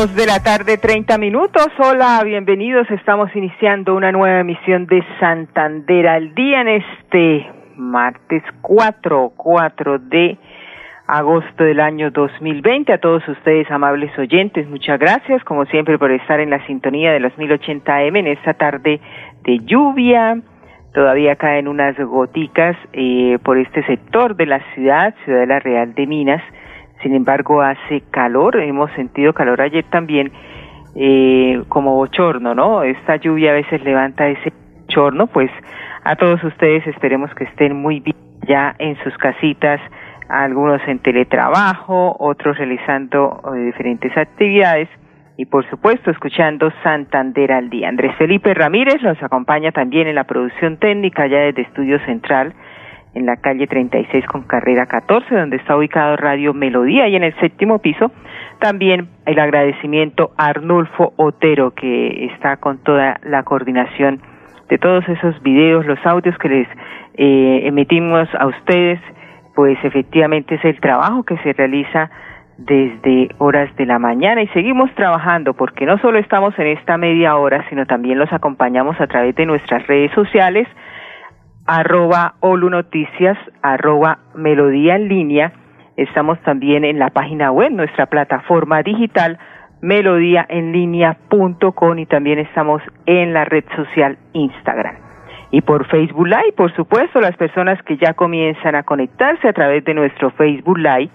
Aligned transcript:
De 0.00 0.24
la 0.24 0.42
tarde, 0.42 0.78
treinta 0.78 1.18
minutos. 1.18 1.68
Hola, 1.78 2.22
bienvenidos. 2.24 2.90
Estamos 2.90 3.28
iniciando 3.36 3.94
una 3.94 4.10
nueva 4.10 4.40
emisión 4.40 4.86
de 4.86 5.04
Santander 5.20 6.08
al 6.08 6.34
día 6.34 6.62
en 6.62 6.68
este 6.68 7.46
martes 7.76 8.42
4, 8.62 9.32
4 9.36 9.98
de 9.98 10.38
agosto 11.06 11.64
del 11.64 11.80
año 11.80 12.10
2020. 12.12 12.94
A 12.94 12.98
todos 12.98 13.28
ustedes, 13.28 13.70
amables 13.70 14.10
oyentes, 14.18 14.66
muchas 14.70 14.98
gracias, 14.98 15.44
como 15.44 15.66
siempre, 15.66 15.98
por 15.98 16.10
estar 16.12 16.40
en 16.40 16.48
la 16.48 16.64
sintonía 16.66 17.12
de 17.12 17.20
los 17.20 17.34
1080M 17.34 18.20
en 18.20 18.26
esta 18.28 18.54
tarde 18.54 19.02
de 19.44 19.58
lluvia. 19.66 20.40
Todavía 20.94 21.36
caen 21.36 21.68
unas 21.68 21.94
goticas 21.98 22.74
eh, 22.94 23.38
por 23.42 23.58
este 23.58 23.84
sector 23.84 24.34
de 24.34 24.46
la 24.46 24.60
ciudad, 24.72 25.14
Ciudadela 25.26 25.60
Real 25.60 25.94
de 25.94 26.06
Minas 26.06 26.42
sin 27.02 27.14
embargo, 27.14 27.62
hace 27.62 28.02
calor, 28.10 28.56
hemos 28.56 28.90
sentido 28.92 29.32
calor 29.32 29.60
ayer 29.60 29.84
también, 29.90 30.32
eh, 30.94 31.62
como 31.68 31.94
bochorno, 31.94 32.54
¿no? 32.54 32.82
Esta 32.82 33.16
lluvia 33.16 33.52
a 33.52 33.54
veces 33.54 33.82
levanta 33.84 34.28
ese 34.28 34.52
bochorno, 34.82 35.26
pues 35.26 35.50
a 36.04 36.16
todos 36.16 36.42
ustedes 36.44 36.86
esperemos 36.86 37.32
que 37.34 37.44
estén 37.44 37.76
muy 37.76 38.00
bien 38.00 38.16
ya 38.46 38.74
en 38.78 38.96
sus 39.04 39.16
casitas, 39.18 39.80
algunos 40.28 40.80
en 40.86 40.98
teletrabajo, 41.00 42.16
otros 42.18 42.56
realizando 42.58 43.40
eh, 43.54 43.58
diferentes 43.66 44.16
actividades 44.16 44.88
y 45.36 45.46
por 45.46 45.68
supuesto 45.70 46.10
escuchando 46.10 46.70
Santander 46.82 47.52
al 47.52 47.70
día. 47.70 47.88
Andrés 47.88 48.14
Felipe 48.16 48.52
Ramírez 48.54 49.02
nos 49.02 49.22
acompaña 49.22 49.72
también 49.72 50.06
en 50.06 50.14
la 50.14 50.24
producción 50.24 50.76
técnica 50.76 51.26
ya 51.26 51.38
desde 51.38 51.62
Estudio 51.62 51.98
Central 52.04 52.54
en 53.14 53.26
la 53.26 53.36
calle 53.36 53.66
36 53.66 54.24
con 54.26 54.42
carrera 54.42 54.86
14, 54.86 55.34
donde 55.34 55.56
está 55.56 55.76
ubicado 55.76 56.16
Radio 56.16 56.54
Melodía 56.54 57.08
y 57.08 57.16
en 57.16 57.24
el 57.24 57.34
séptimo 57.40 57.78
piso 57.80 58.12
también 58.60 59.08
el 59.26 59.38
agradecimiento 59.38 60.32
a 60.36 60.46
Arnulfo 60.48 61.12
Otero 61.16 61.72
que 61.72 62.26
está 62.26 62.58
con 62.58 62.78
toda 62.78 63.18
la 63.24 63.42
coordinación 63.42 64.20
de 64.68 64.78
todos 64.78 65.08
esos 65.08 65.42
videos, 65.42 65.86
los 65.86 65.98
audios 66.06 66.38
que 66.38 66.48
les 66.48 66.68
eh, 67.14 67.62
emitimos 67.64 68.28
a 68.38 68.46
ustedes, 68.46 69.00
pues 69.54 69.76
efectivamente 69.82 70.54
es 70.54 70.64
el 70.64 70.78
trabajo 70.80 71.24
que 71.24 71.36
se 71.38 71.52
realiza 71.52 72.10
desde 72.56 73.30
horas 73.38 73.74
de 73.76 73.86
la 73.86 73.98
mañana 73.98 74.42
y 74.42 74.48
seguimos 74.48 74.94
trabajando 74.94 75.54
porque 75.54 75.86
no 75.86 75.98
solo 75.98 76.18
estamos 76.18 76.56
en 76.58 76.66
esta 76.68 76.98
media 76.98 77.36
hora, 77.36 77.64
sino 77.70 77.86
también 77.86 78.18
los 78.18 78.32
acompañamos 78.32 79.00
a 79.00 79.06
través 79.06 79.34
de 79.34 79.46
nuestras 79.46 79.86
redes 79.86 80.12
sociales, 80.12 80.68
arroba 81.66 82.34
Noticias, 82.42 83.38
arroba 83.62 84.18
Melodía 84.34 84.96
en 84.96 85.08
línea. 85.08 85.52
Estamos 85.96 86.40
también 86.42 86.84
en 86.84 86.98
la 86.98 87.10
página 87.10 87.52
web, 87.52 87.70
nuestra 87.72 88.06
plataforma 88.06 88.82
digital 88.82 89.38
melodíaenlínea.com 89.82 91.98
y 91.98 92.06
también 92.06 92.38
estamos 92.38 92.80
en 93.06 93.32
la 93.32 93.44
red 93.44 93.64
social 93.76 94.16
Instagram. 94.32 94.96
Y 95.50 95.62
por 95.62 95.84
Facebook 95.86 96.28
Live, 96.28 96.52
por 96.56 96.72
supuesto, 96.76 97.20
las 97.20 97.36
personas 97.36 97.82
que 97.82 97.96
ya 97.96 98.14
comienzan 98.14 98.76
a 98.76 98.84
conectarse 98.84 99.48
a 99.48 99.52
través 99.52 99.84
de 99.84 99.94
nuestro 99.94 100.30
Facebook 100.30 100.78
Live, 100.78 101.10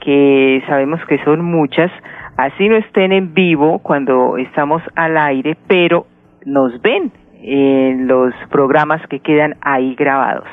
que 0.00 0.62
sabemos 0.66 0.98
que 1.06 1.22
son 1.24 1.44
muchas, 1.44 1.92
así 2.36 2.68
no 2.68 2.76
estén 2.76 3.12
en 3.12 3.34
vivo 3.34 3.80
cuando 3.80 4.38
estamos 4.38 4.82
al 4.94 5.18
aire, 5.18 5.58
pero 5.66 6.06
nos 6.44 6.80
ven 6.80 7.12
en 7.46 8.08
los 8.08 8.34
programas 8.50 9.00
que 9.08 9.20
quedan 9.20 9.54
ahí 9.60 9.94
grabados 9.94 10.48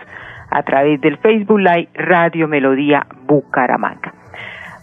a 0.51 0.61
través 0.61 1.01
del 1.01 1.17
Facebook 1.17 1.59
Live 1.59 1.89
Radio 1.95 2.47
Melodía 2.47 3.07
Bucaramanga. 3.25 4.13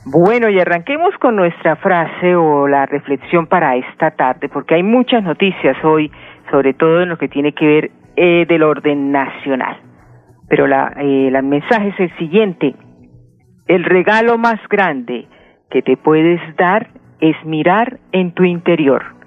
Bueno, 0.04 0.48
y 0.48 0.58
arranquemos 0.58 1.14
con 1.18 1.36
nuestra 1.36 1.76
frase 1.76 2.34
o 2.34 2.66
la 2.66 2.86
reflexión 2.86 3.46
para 3.46 3.76
esta 3.76 4.10
tarde, 4.10 4.48
porque 4.48 4.74
hay 4.74 4.82
muchas 4.82 5.22
noticias 5.22 5.76
hoy, 5.84 6.10
sobre 6.50 6.74
todo 6.74 7.02
en 7.02 7.10
lo 7.10 7.18
que 7.18 7.28
tiene 7.28 7.52
que 7.52 7.66
ver 7.66 7.90
eh, 8.16 8.44
del 8.48 8.64
orden 8.64 9.12
nacional. 9.12 9.76
Pero 10.48 10.66
la, 10.66 10.92
eh, 10.96 11.28
el 11.28 11.42
mensaje 11.44 11.88
es 11.88 12.00
el 12.00 12.16
siguiente, 12.16 12.74
el 13.68 13.84
regalo 13.84 14.36
más 14.36 14.58
grande 14.68 15.28
que 15.70 15.82
te 15.82 15.96
puedes 15.96 16.40
dar 16.56 16.88
es 17.20 17.36
mirar 17.44 18.00
en 18.10 18.32
tu 18.32 18.42
interior 18.42 19.19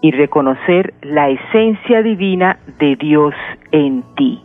y 0.00 0.12
reconocer 0.12 0.94
la 1.02 1.28
esencia 1.28 2.02
divina 2.02 2.58
de 2.78 2.96
Dios 2.96 3.34
en 3.72 4.04
ti. 4.16 4.40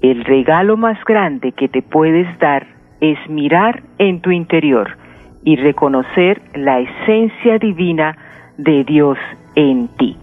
El 0.00 0.24
regalo 0.24 0.76
más 0.76 1.02
grande 1.04 1.52
que 1.52 1.68
te 1.68 1.82
puedes 1.82 2.26
dar 2.38 2.66
es 3.00 3.18
mirar 3.28 3.82
en 3.98 4.20
tu 4.20 4.30
interior 4.30 4.96
y 5.44 5.56
reconocer 5.56 6.40
la 6.54 6.80
esencia 6.80 7.58
divina 7.58 8.16
de 8.56 8.84
Dios 8.84 9.18
en 9.54 9.88
ti. 9.96 10.16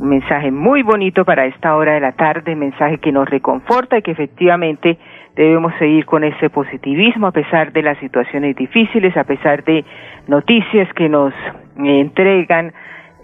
Un 0.00 0.08
mensaje 0.08 0.50
muy 0.50 0.82
bonito 0.82 1.24
para 1.24 1.46
esta 1.46 1.76
hora 1.76 1.92
de 1.92 2.00
la 2.00 2.12
tarde, 2.12 2.56
mensaje 2.56 2.98
que 2.98 3.12
nos 3.12 3.28
reconforta 3.28 3.98
y 3.98 4.02
que 4.02 4.10
efectivamente 4.10 4.98
debemos 5.36 5.72
seguir 5.78 6.04
con 6.04 6.24
ese 6.24 6.50
positivismo 6.50 7.28
a 7.28 7.32
pesar 7.32 7.72
de 7.72 7.82
las 7.82 7.98
situaciones 7.98 8.56
difíciles, 8.56 9.16
a 9.16 9.24
pesar 9.24 9.62
de 9.64 9.84
noticias 10.26 10.92
que 10.94 11.08
nos 11.08 11.32
entregan 11.76 12.72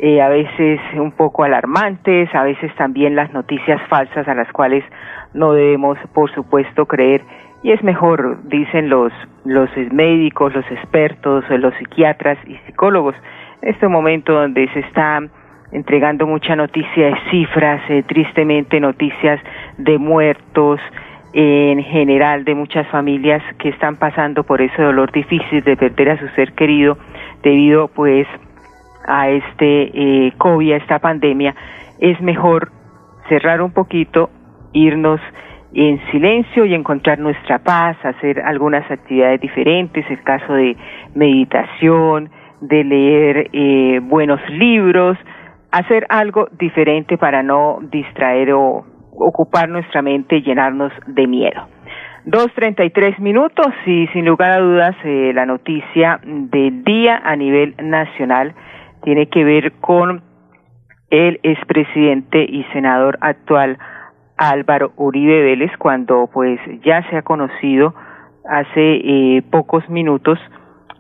eh, 0.03 0.23
a 0.23 0.31
veces 0.31 0.81
un 0.95 1.13
poco 1.13 1.45
alarmantes, 1.45 2.35
a 2.35 2.43
veces 2.43 2.75
también 2.77 3.15
las 3.15 3.35
noticias 3.35 3.79
falsas 3.89 4.27
a 4.27 4.35
las 4.35 4.51
cuales 4.51 4.83
no 5.35 5.53
debemos, 5.53 5.99
por 6.15 6.33
supuesto, 6.33 6.87
creer. 6.87 7.21
Y 7.63 7.73
es 7.73 7.83
mejor, 7.83 8.39
dicen 8.45 8.89
los, 8.89 9.13
los 9.45 9.69
médicos, 9.93 10.55
los 10.55 10.65
expertos, 10.71 11.45
los 11.51 11.75
psiquiatras 11.75 12.39
y 12.47 12.57
psicólogos, 12.65 13.15
en 13.61 13.69
este 13.69 13.89
momento 13.89 14.33
donde 14.33 14.69
se 14.73 14.81
está 14.81 15.21
entregando 15.71 16.27
mucha 16.27 16.57
noticia 16.57 17.09
de 17.09 17.17
cifras, 17.31 17.83
eh, 17.91 18.03
tristemente 18.03 18.81
noticias 18.81 19.39
de 19.77 19.99
muertos, 19.99 20.81
en 21.33 21.83
general 21.85 22.45
de 22.45 22.55
muchas 22.55 22.89
familias 22.89 23.43
que 23.59 23.69
están 23.69 23.97
pasando 23.97 24.45
por 24.45 24.63
ese 24.63 24.83
dolor 24.83 25.13
difícil 25.13 25.63
de 25.63 25.77
perder 25.77 26.11
a 26.11 26.19
su 26.19 26.27
ser 26.31 26.55
querido 26.55 26.99
debido 27.43 27.87
pues 27.89 28.27
a 29.07 29.29
este 29.31 30.27
eh, 30.27 30.33
COVID, 30.39 30.73
a 30.73 30.77
esta 30.77 30.99
pandemia, 30.99 31.55
es 31.99 32.21
mejor 32.21 32.71
cerrar 33.29 33.63
un 33.63 33.73
poquito, 33.73 34.31
irnos 34.73 35.21
en 35.73 36.01
silencio 36.11 36.65
y 36.65 36.75
encontrar 36.75 37.19
nuestra 37.19 37.61
paz, 37.61 37.97
hacer 38.05 38.41
algunas 38.41 38.91
actividades 38.91 39.41
diferentes, 39.41 40.05
el 40.11 40.23
caso 40.23 40.53
de 40.53 40.77
meditación, 41.15 42.31
de 42.61 42.85
leer 42.85 43.51
eh, 43.53 44.01
buenos 44.03 44.41
libros, 44.51 45.17
hacer 45.71 46.07
algo 46.09 46.49
diferente 46.59 47.17
para 47.17 47.43
no 47.43 47.79
distraer 47.83 48.53
o 48.53 48.85
ocupar 49.13 49.69
nuestra 49.69 50.03
mente 50.03 50.37
y 50.37 50.43
llenarnos 50.43 50.93
de 51.07 51.27
miedo. 51.27 51.69
Dos 52.25 52.53
treinta 52.55 52.85
y 52.85 52.91
tres 52.91 53.19
minutos 53.19 53.69
y 53.87 54.07
sin 54.09 54.27
lugar 54.27 54.51
a 54.51 54.61
dudas 54.61 54.97
eh, 55.05 55.33
la 55.35 55.47
noticia 55.47 56.21
del 56.23 56.85
día 56.85 57.21
a 57.25 57.35
nivel 57.37 57.75
nacional 57.79 58.55
tiene 59.03 59.27
que 59.27 59.45
ver 59.45 59.73
con 59.81 60.23
el 61.11 61.41
expresidente 61.43 62.45
y 62.45 62.65
senador 62.73 63.19
actual 63.21 63.79
Álvaro 64.37 64.93
Uribe 64.97 65.43
Vélez 65.43 65.71
cuando 65.79 66.29
pues 66.33 66.59
ya 66.83 67.09
se 67.11 67.17
ha 67.17 67.23
conocido 67.23 67.95
hace 68.49 69.01
eh, 69.05 69.43
pocos 69.51 69.89
minutos 69.89 70.39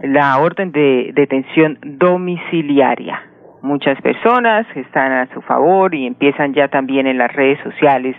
la 0.01 0.39
orden 0.39 0.73
de 0.73 1.13
detención 1.15 1.79
domiciliaria. 1.83 3.23
Muchas 3.63 4.01
personas 4.01 4.67
están 4.75 5.13
a 5.13 5.27
su 5.33 5.43
favor 5.43 5.95
y 5.95 6.07
empiezan 6.07 6.55
ya 6.55 6.69
también 6.69 7.07
en 7.07 7.19
las 7.19 7.33
redes 7.33 7.59
sociales 7.63 8.17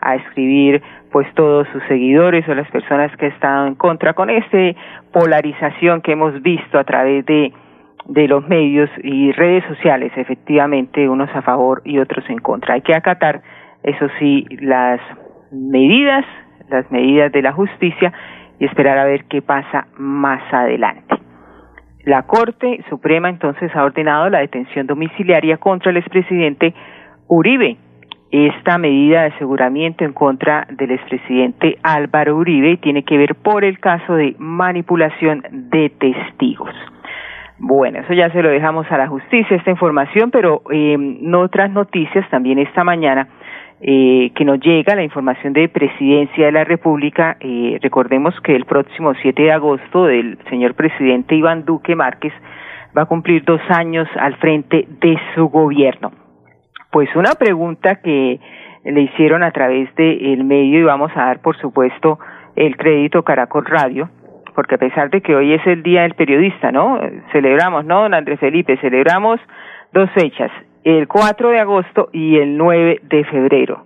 a 0.00 0.14
escribir 0.14 0.82
pues 1.10 1.26
todos 1.34 1.66
sus 1.72 1.82
seguidores 1.84 2.48
o 2.48 2.54
las 2.54 2.70
personas 2.70 3.14
que 3.16 3.26
están 3.26 3.68
en 3.68 3.74
contra 3.74 4.14
con 4.14 4.30
esta 4.30 4.58
polarización 5.12 6.02
que 6.02 6.12
hemos 6.12 6.40
visto 6.42 6.78
a 6.78 6.84
través 6.84 7.24
de 7.26 7.52
de 8.08 8.28
los 8.28 8.46
medios 8.48 8.88
y 9.02 9.32
redes 9.32 9.64
sociales, 9.64 10.12
efectivamente, 10.16 11.08
unos 11.08 11.28
a 11.34 11.42
favor 11.42 11.82
y 11.84 11.98
otros 11.98 12.24
en 12.28 12.38
contra. 12.38 12.74
Hay 12.74 12.82
que 12.82 12.94
acatar, 12.94 13.42
eso 13.82 14.06
sí, 14.18 14.46
las 14.60 15.00
medidas, 15.50 16.24
las 16.68 16.90
medidas 16.90 17.32
de 17.32 17.42
la 17.42 17.52
justicia 17.52 18.12
y 18.58 18.64
esperar 18.64 18.98
a 18.98 19.04
ver 19.04 19.24
qué 19.24 19.42
pasa 19.42 19.88
más 19.96 20.42
adelante. 20.52 21.16
La 22.04 22.22
Corte 22.22 22.84
Suprema 22.88 23.28
entonces 23.28 23.74
ha 23.74 23.82
ordenado 23.82 24.28
la 24.30 24.38
detención 24.38 24.86
domiciliaria 24.86 25.56
contra 25.56 25.90
el 25.90 25.96
expresidente 25.96 26.72
Uribe. 27.26 27.76
Esta 28.30 28.78
medida 28.78 29.22
de 29.22 29.34
aseguramiento 29.34 30.04
en 30.04 30.12
contra 30.12 30.66
del 30.70 30.92
expresidente 30.92 31.78
Álvaro 31.82 32.36
Uribe 32.36 32.76
tiene 32.76 33.04
que 33.04 33.18
ver 33.18 33.34
por 33.34 33.64
el 33.64 33.80
caso 33.80 34.14
de 34.14 34.36
manipulación 34.38 35.42
de 35.50 35.90
testigos. 35.90 36.74
Bueno, 37.58 38.00
eso 38.00 38.12
ya 38.12 38.30
se 38.30 38.42
lo 38.42 38.50
dejamos 38.50 38.90
a 38.90 38.98
la 38.98 39.08
justicia, 39.08 39.56
esta 39.56 39.70
información, 39.70 40.30
pero 40.30 40.62
eh, 40.70 40.96
otras 41.34 41.70
noticias 41.70 42.28
también 42.28 42.58
esta 42.58 42.84
mañana 42.84 43.28
eh, 43.80 44.30
que 44.34 44.44
nos 44.44 44.60
llega 44.60 44.94
la 44.94 45.02
información 45.02 45.54
de 45.54 45.68
Presidencia 45.68 46.46
de 46.46 46.52
la 46.52 46.64
República. 46.64 47.36
Eh, 47.40 47.78
recordemos 47.82 48.34
que 48.42 48.54
el 48.54 48.66
próximo 48.66 49.14
7 49.14 49.42
de 49.42 49.52
agosto 49.52 50.08
el 50.08 50.38
señor 50.50 50.74
presidente 50.74 51.34
Iván 51.34 51.64
Duque 51.64 51.96
Márquez 51.96 52.32
va 52.96 53.02
a 53.02 53.06
cumplir 53.06 53.44
dos 53.44 53.60
años 53.70 54.06
al 54.18 54.36
frente 54.36 54.86
de 55.00 55.18
su 55.34 55.48
gobierno. 55.48 56.12
Pues 56.90 57.08
una 57.16 57.32
pregunta 57.38 57.96
que 57.96 58.38
le 58.84 59.00
hicieron 59.00 59.42
a 59.42 59.50
través 59.50 59.94
del 59.96 60.44
medio 60.44 60.80
y 60.80 60.82
vamos 60.84 61.10
a 61.14 61.26
dar, 61.26 61.40
por 61.40 61.56
supuesto, 61.58 62.18
el 62.54 62.76
crédito 62.76 63.22
Caracol 63.22 63.64
Radio, 63.66 64.08
porque 64.56 64.76
a 64.76 64.78
pesar 64.78 65.10
de 65.10 65.20
que 65.20 65.36
hoy 65.36 65.52
es 65.52 65.64
el 65.66 65.82
Día 65.82 66.02
del 66.02 66.14
Periodista, 66.14 66.72
¿no? 66.72 66.98
Celebramos, 67.30 67.84
¿no, 67.84 68.00
don 68.00 68.14
Andrés 68.14 68.40
Felipe? 68.40 68.78
Celebramos 68.78 69.38
dos 69.92 70.10
fechas, 70.12 70.50
el 70.82 71.06
4 71.06 71.50
de 71.50 71.60
agosto 71.60 72.08
y 72.10 72.38
el 72.38 72.56
9 72.56 73.00
de 73.02 73.24
febrero. 73.24 73.84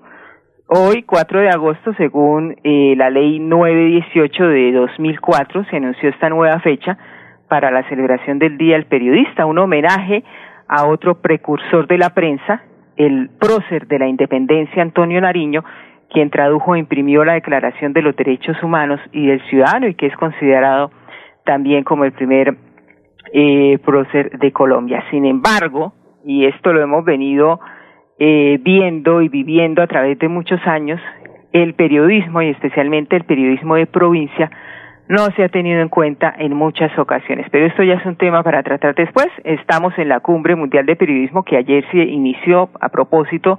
Hoy, 0.68 1.02
4 1.02 1.40
de 1.40 1.48
agosto, 1.48 1.92
según 1.94 2.54
eh, 2.62 2.94
la 2.96 3.10
ley 3.10 3.40
918 3.40 4.46
de 4.46 4.72
2004, 4.72 5.64
se 5.64 5.76
anunció 5.76 6.08
esta 6.08 6.28
nueva 6.28 6.60
fecha 6.60 6.96
para 7.48 7.72
la 7.72 7.82
celebración 7.88 8.38
del 8.38 8.56
Día 8.56 8.76
del 8.76 8.86
Periodista, 8.86 9.46
un 9.46 9.58
homenaje 9.58 10.22
a 10.68 10.86
otro 10.86 11.20
precursor 11.20 11.88
de 11.88 11.98
la 11.98 12.10
prensa, 12.10 12.62
el 12.96 13.28
prócer 13.40 13.88
de 13.88 13.98
la 13.98 14.06
independencia, 14.06 14.82
Antonio 14.82 15.20
Nariño, 15.20 15.64
quien 16.12 16.30
tradujo 16.30 16.74
e 16.74 16.80
imprimió 16.80 17.24
la 17.24 17.34
Declaración 17.34 17.92
de 17.92 18.02
los 18.02 18.16
Derechos 18.16 18.62
Humanos 18.62 19.00
y 19.12 19.26
del 19.26 19.40
Ciudadano 19.48 19.86
y 19.86 19.94
que 19.94 20.06
es 20.06 20.16
considerado 20.16 20.90
también 21.44 21.84
como 21.84 22.04
el 22.04 22.12
primer 22.12 22.56
eh, 23.32 23.78
prócer 23.84 24.38
de 24.38 24.52
Colombia. 24.52 25.04
Sin 25.10 25.24
embargo, 25.24 25.94
y 26.24 26.46
esto 26.46 26.72
lo 26.72 26.82
hemos 26.82 27.04
venido 27.04 27.60
eh, 28.18 28.58
viendo 28.62 29.22
y 29.22 29.28
viviendo 29.28 29.82
a 29.82 29.86
través 29.86 30.18
de 30.18 30.28
muchos 30.28 30.60
años, 30.66 31.00
el 31.52 31.74
periodismo 31.74 32.42
y 32.42 32.50
especialmente 32.50 33.16
el 33.16 33.24
periodismo 33.24 33.76
de 33.76 33.86
provincia 33.86 34.50
no 35.08 35.26
se 35.34 35.42
ha 35.42 35.48
tenido 35.48 35.80
en 35.80 35.88
cuenta 35.88 36.32
en 36.38 36.54
muchas 36.54 36.96
ocasiones. 36.96 37.46
Pero 37.50 37.66
esto 37.66 37.82
ya 37.82 37.94
es 37.94 38.06
un 38.06 38.14
tema 38.14 38.44
para 38.44 38.62
tratar 38.62 38.94
después. 38.94 39.26
Estamos 39.42 39.92
en 39.98 40.08
la 40.08 40.20
Cumbre 40.20 40.54
Mundial 40.54 40.86
de 40.86 40.94
Periodismo 40.94 41.42
que 41.42 41.56
ayer 41.56 41.84
se 41.90 41.98
inició 41.98 42.70
a 42.80 42.90
propósito 42.90 43.58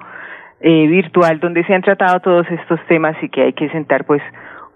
eh, 0.61 0.87
virtual 0.87 1.39
donde 1.39 1.63
se 1.65 1.73
han 1.73 1.81
tratado 1.81 2.19
todos 2.19 2.47
estos 2.49 2.79
temas 2.87 3.15
y 3.21 3.29
que 3.29 3.41
hay 3.43 3.53
que 3.53 3.69
sentar 3.69 4.05
pues 4.05 4.21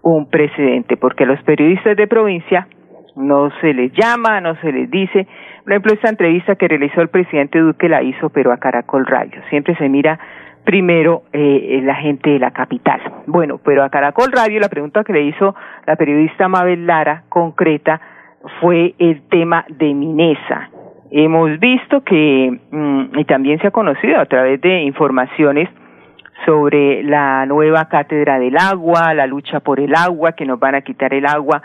un 0.01 0.29
precedente 0.29 0.97
porque 0.97 1.25
los 1.25 1.41
periodistas 1.43 1.97
de 1.97 2.07
provincia 2.07 2.67
no 3.15 3.49
se 3.61 3.73
les 3.73 3.91
llama, 3.93 4.41
no 4.41 4.55
se 4.61 4.71
les 4.71 4.89
dice 4.89 5.27
por 5.65 5.71
ejemplo, 5.71 5.93
esta 5.93 6.09
entrevista 6.09 6.55
que 6.55 6.67
realizó 6.67 7.01
el 7.01 7.07
presidente 7.07 7.57
Duque 7.57 7.89
la 7.89 8.03
hizo, 8.03 8.29
pero 8.29 8.51
a 8.51 8.57
Caracol 8.57 9.03
Radio. 9.07 9.41
Siempre 9.49 9.75
se 9.77 9.89
mira 9.89 10.19
primero 10.63 11.23
eh, 11.33 11.81
la 11.83 11.95
gente 11.95 12.29
de 12.29 12.39
la 12.39 12.51
capital. 12.51 13.01
Bueno, 13.25 13.59
pero 13.65 13.83
a 13.83 13.89
Caracol 13.89 14.31
Radio 14.31 14.59
la 14.59 14.69
pregunta 14.69 15.03
que 15.03 15.13
le 15.13 15.23
hizo 15.23 15.55
la 15.87 15.95
periodista 15.95 16.47
Mabel 16.47 16.85
Lara, 16.85 17.23
concreta, 17.29 17.99
fue 18.61 18.93
el 18.99 19.23
tema 19.27 19.65
de 19.69 19.91
Minesa. 19.95 20.69
Hemos 21.17 21.59
visto 21.59 22.03
que, 22.03 22.59
mm, 22.71 23.17
y 23.17 23.25
también 23.25 23.59
se 23.59 23.67
ha 23.67 23.71
conocido 23.71 24.19
a 24.19 24.25
través 24.25 24.59
de 24.59 24.81
informaciones 24.81 25.69
sobre 26.45 27.03
la 27.03 27.45
nueva 27.45 27.87
cátedra 27.87 28.37
del 28.37 28.57
agua, 28.57 29.13
la 29.13 29.25
lucha 29.25 29.61
por 29.61 29.79
el 29.79 29.95
agua, 29.95 30.33
que 30.33 30.45
nos 30.45 30.59
van 30.59 30.75
a 30.75 30.81
quitar 30.81 31.13
el 31.13 31.25
agua, 31.25 31.61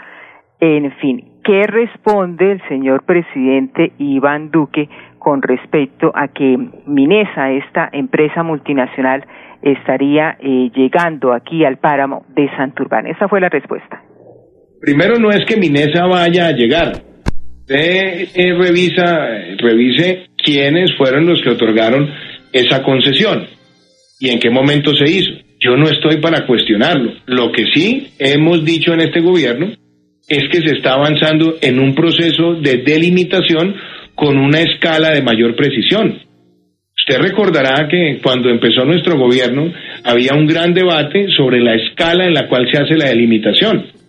en 0.60 0.92
fin, 0.98 1.30
¿Qué 1.42 1.66
responde 1.66 2.52
el 2.52 2.62
señor 2.68 3.04
presidente 3.04 3.92
Iván 3.98 4.50
Duque 4.50 4.88
con 5.18 5.40
respecto 5.40 6.12
a 6.14 6.28
que 6.28 6.58
Minesa, 6.86 7.50
esta 7.50 7.88
empresa 7.92 8.42
multinacional, 8.42 9.24
estaría 9.62 10.36
eh, 10.38 10.70
llegando 10.74 11.32
aquí 11.32 11.64
al 11.64 11.78
páramo 11.78 12.24
de 12.28 12.48
Santurbán? 12.56 13.06
Esa 13.06 13.26
fue 13.26 13.40
la 13.40 13.48
respuesta. 13.48 14.02
Primero 14.80 15.18
no 15.18 15.30
es 15.30 15.44
que 15.46 15.56
Minesa 15.56 16.06
vaya 16.06 16.48
a 16.48 16.52
llegar. 16.52 17.09
Usted 17.70 18.30
eh, 18.34 18.52
revisa, 18.52 19.28
revise 19.58 20.26
quiénes 20.36 20.90
fueron 20.98 21.26
los 21.26 21.40
que 21.40 21.50
otorgaron 21.50 22.10
esa 22.52 22.82
concesión 22.82 23.46
y 24.18 24.30
en 24.30 24.40
qué 24.40 24.50
momento 24.50 24.92
se 24.92 25.08
hizo. 25.08 25.30
Yo 25.60 25.76
no 25.76 25.88
estoy 25.88 26.16
para 26.16 26.46
cuestionarlo. 26.46 27.12
Lo 27.26 27.52
que 27.52 27.66
sí 27.72 28.08
hemos 28.18 28.64
dicho 28.64 28.92
en 28.92 29.02
este 29.02 29.20
gobierno 29.20 29.68
es 30.28 30.48
que 30.50 30.66
se 30.66 30.78
está 30.78 30.94
avanzando 30.94 31.58
en 31.60 31.78
un 31.78 31.94
proceso 31.94 32.54
de 32.54 32.78
delimitación 32.78 33.76
con 34.16 34.36
una 34.36 34.62
escala 34.62 35.10
de 35.10 35.22
mayor 35.22 35.54
precisión. 35.54 36.18
Usted 36.96 37.20
recordará 37.20 37.86
que 37.88 38.18
cuando 38.20 38.48
empezó 38.48 38.84
nuestro 38.84 39.16
gobierno 39.16 39.72
había 40.02 40.34
un 40.34 40.48
gran 40.48 40.74
debate 40.74 41.28
sobre 41.36 41.60
la 41.60 41.76
escala 41.76 42.26
en 42.26 42.34
la 42.34 42.48
cual 42.48 42.66
se 42.68 42.78
hace 42.78 42.96
la 42.96 43.10
delimitación. 43.10 43.99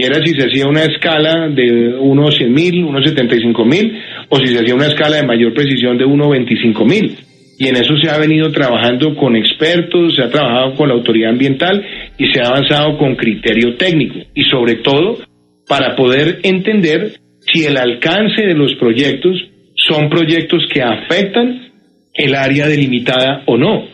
Y 0.00 0.04
era 0.04 0.24
si 0.24 0.32
se 0.32 0.46
hacía 0.46 0.68
una 0.68 0.84
escala 0.84 1.48
de 1.48 1.92
unos 1.98 2.36
100 2.36 2.52
mil, 2.52 2.84
unos 2.84 3.04
75 3.04 3.64
mil, 3.64 3.98
o 4.28 4.38
si 4.38 4.46
se 4.46 4.60
hacía 4.60 4.76
una 4.76 4.86
escala 4.86 5.16
de 5.16 5.26
mayor 5.26 5.52
precisión 5.52 5.98
de 5.98 6.04
unos 6.04 6.30
25 6.30 6.84
mil. 6.84 7.18
Y 7.58 7.66
en 7.66 7.74
eso 7.74 7.96
se 8.00 8.08
ha 8.08 8.16
venido 8.16 8.52
trabajando 8.52 9.16
con 9.16 9.34
expertos, 9.34 10.14
se 10.14 10.22
ha 10.22 10.30
trabajado 10.30 10.76
con 10.76 10.88
la 10.88 10.94
autoridad 10.94 11.30
ambiental 11.30 11.84
y 12.16 12.28
se 12.28 12.40
ha 12.40 12.46
avanzado 12.46 12.96
con 12.96 13.16
criterio 13.16 13.74
técnico. 13.74 14.20
Y 14.34 14.44
sobre 14.44 14.76
todo 14.76 15.18
para 15.66 15.96
poder 15.96 16.38
entender 16.44 17.14
si 17.40 17.64
el 17.64 17.76
alcance 17.76 18.42
de 18.42 18.54
los 18.54 18.76
proyectos 18.76 19.48
son 19.74 20.08
proyectos 20.08 20.62
que 20.72 20.80
afectan 20.80 21.72
el 22.14 22.36
área 22.36 22.68
delimitada 22.68 23.42
o 23.46 23.56
no. 23.56 23.86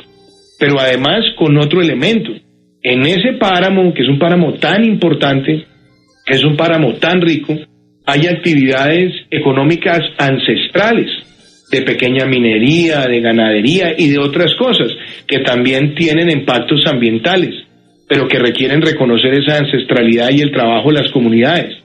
Pero 0.59 0.79
además 0.79 1.25
con 1.39 1.56
otro 1.56 1.81
elemento. 1.81 2.31
En 2.83 3.06
ese 3.06 3.39
páramo, 3.41 3.95
que 3.95 4.03
es 4.03 4.09
un 4.11 4.19
páramo 4.19 4.53
tan 4.55 4.85
importante, 4.85 5.65
es 6.26 6.44
un 6.44 6.56
páramo 6.56 6.94
tan 6.94 7.21
rico, 7.21 7.56
hay 8.06 8.27
actividades 8.27 9.13
económicas 9.31 10.01
ancestrales 10.19 11.10
de 11.70 11.82
pequeña 11.82 12.27
minería, 12.27 13.06
de 13.06 13.20
ganadería 13.20 13.94
y 13.96 14.10
de 14.10 14.19
otras 14.19 14.55
cosas 14.56 14.93
que 15.27 15.39
también 15.41 15.94
tienen 15.94 16.31
impactos 16.31 16.87
ambientales 16.87 17.65
pero 18.08 18.29
que 18.29 18.39
requieren 18.39 18.82
reconocer 18.82 19.34
esa 19.34 19.58
ancestralidad 19.58 20.31
y 20.31 20.41
el 20.41 20.53
trabajo 20.53 20.91
de 20.91 21.01
las 21.03 21.10
comunidades. 21.10 21.77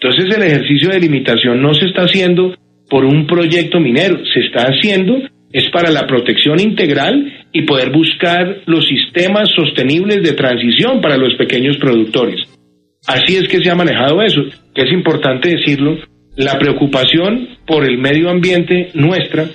Entonces 0.00 0.36
el 0.36 0.42
ejercicio 0.42 0.90
de 0.90 1.00
limitación 1.00 1.62
no 1.62 1.74
se 1.74 1.86
está 1.86 2.02
haciendo 2.02 2.54
por 2.88 3.04
un 3.04 3.26
proyecto 3.26 3.80
minero, 3.80 4.18
se 4.32 4.40
está 4.40 4.64
haciendo 4.64 5.16
es 5.52 5.70
para 5.70 5.90
la 5.90 6.06
protección 6.06 6.58
integral 6.58 7.32
y 7.52 7.62
poder 7.62 7.90
buscar 7.92 8.62
los 8.66 8.86
sistemas 8.86 9.48
sostenibles 9.54 10.20
de 10.22 10.32
transición 10.32 11.00
para 11.00 11.16
los 11.16 11.34
pequeños 11.36 11.76
productores. 11.78 12.40
Así 13.06 13.36
es 13.36 13.48
que 13.48 13.62
se 13.62 13.70
ha 13.70 13.74
manejado 13.74 14.22
eso, 14.22 14.42
que 14.74 14.82
es 14.82 14.92
importante 14.92 15.50
decirlo, 15.50 15.98
la 16.36 16.58
preocupación 16.58 17.48
por 17.66 17.84
el 17.84 17.98
medio 17.98 18.30
ambiente 18.30 18.90
nuestra 18.94 19.46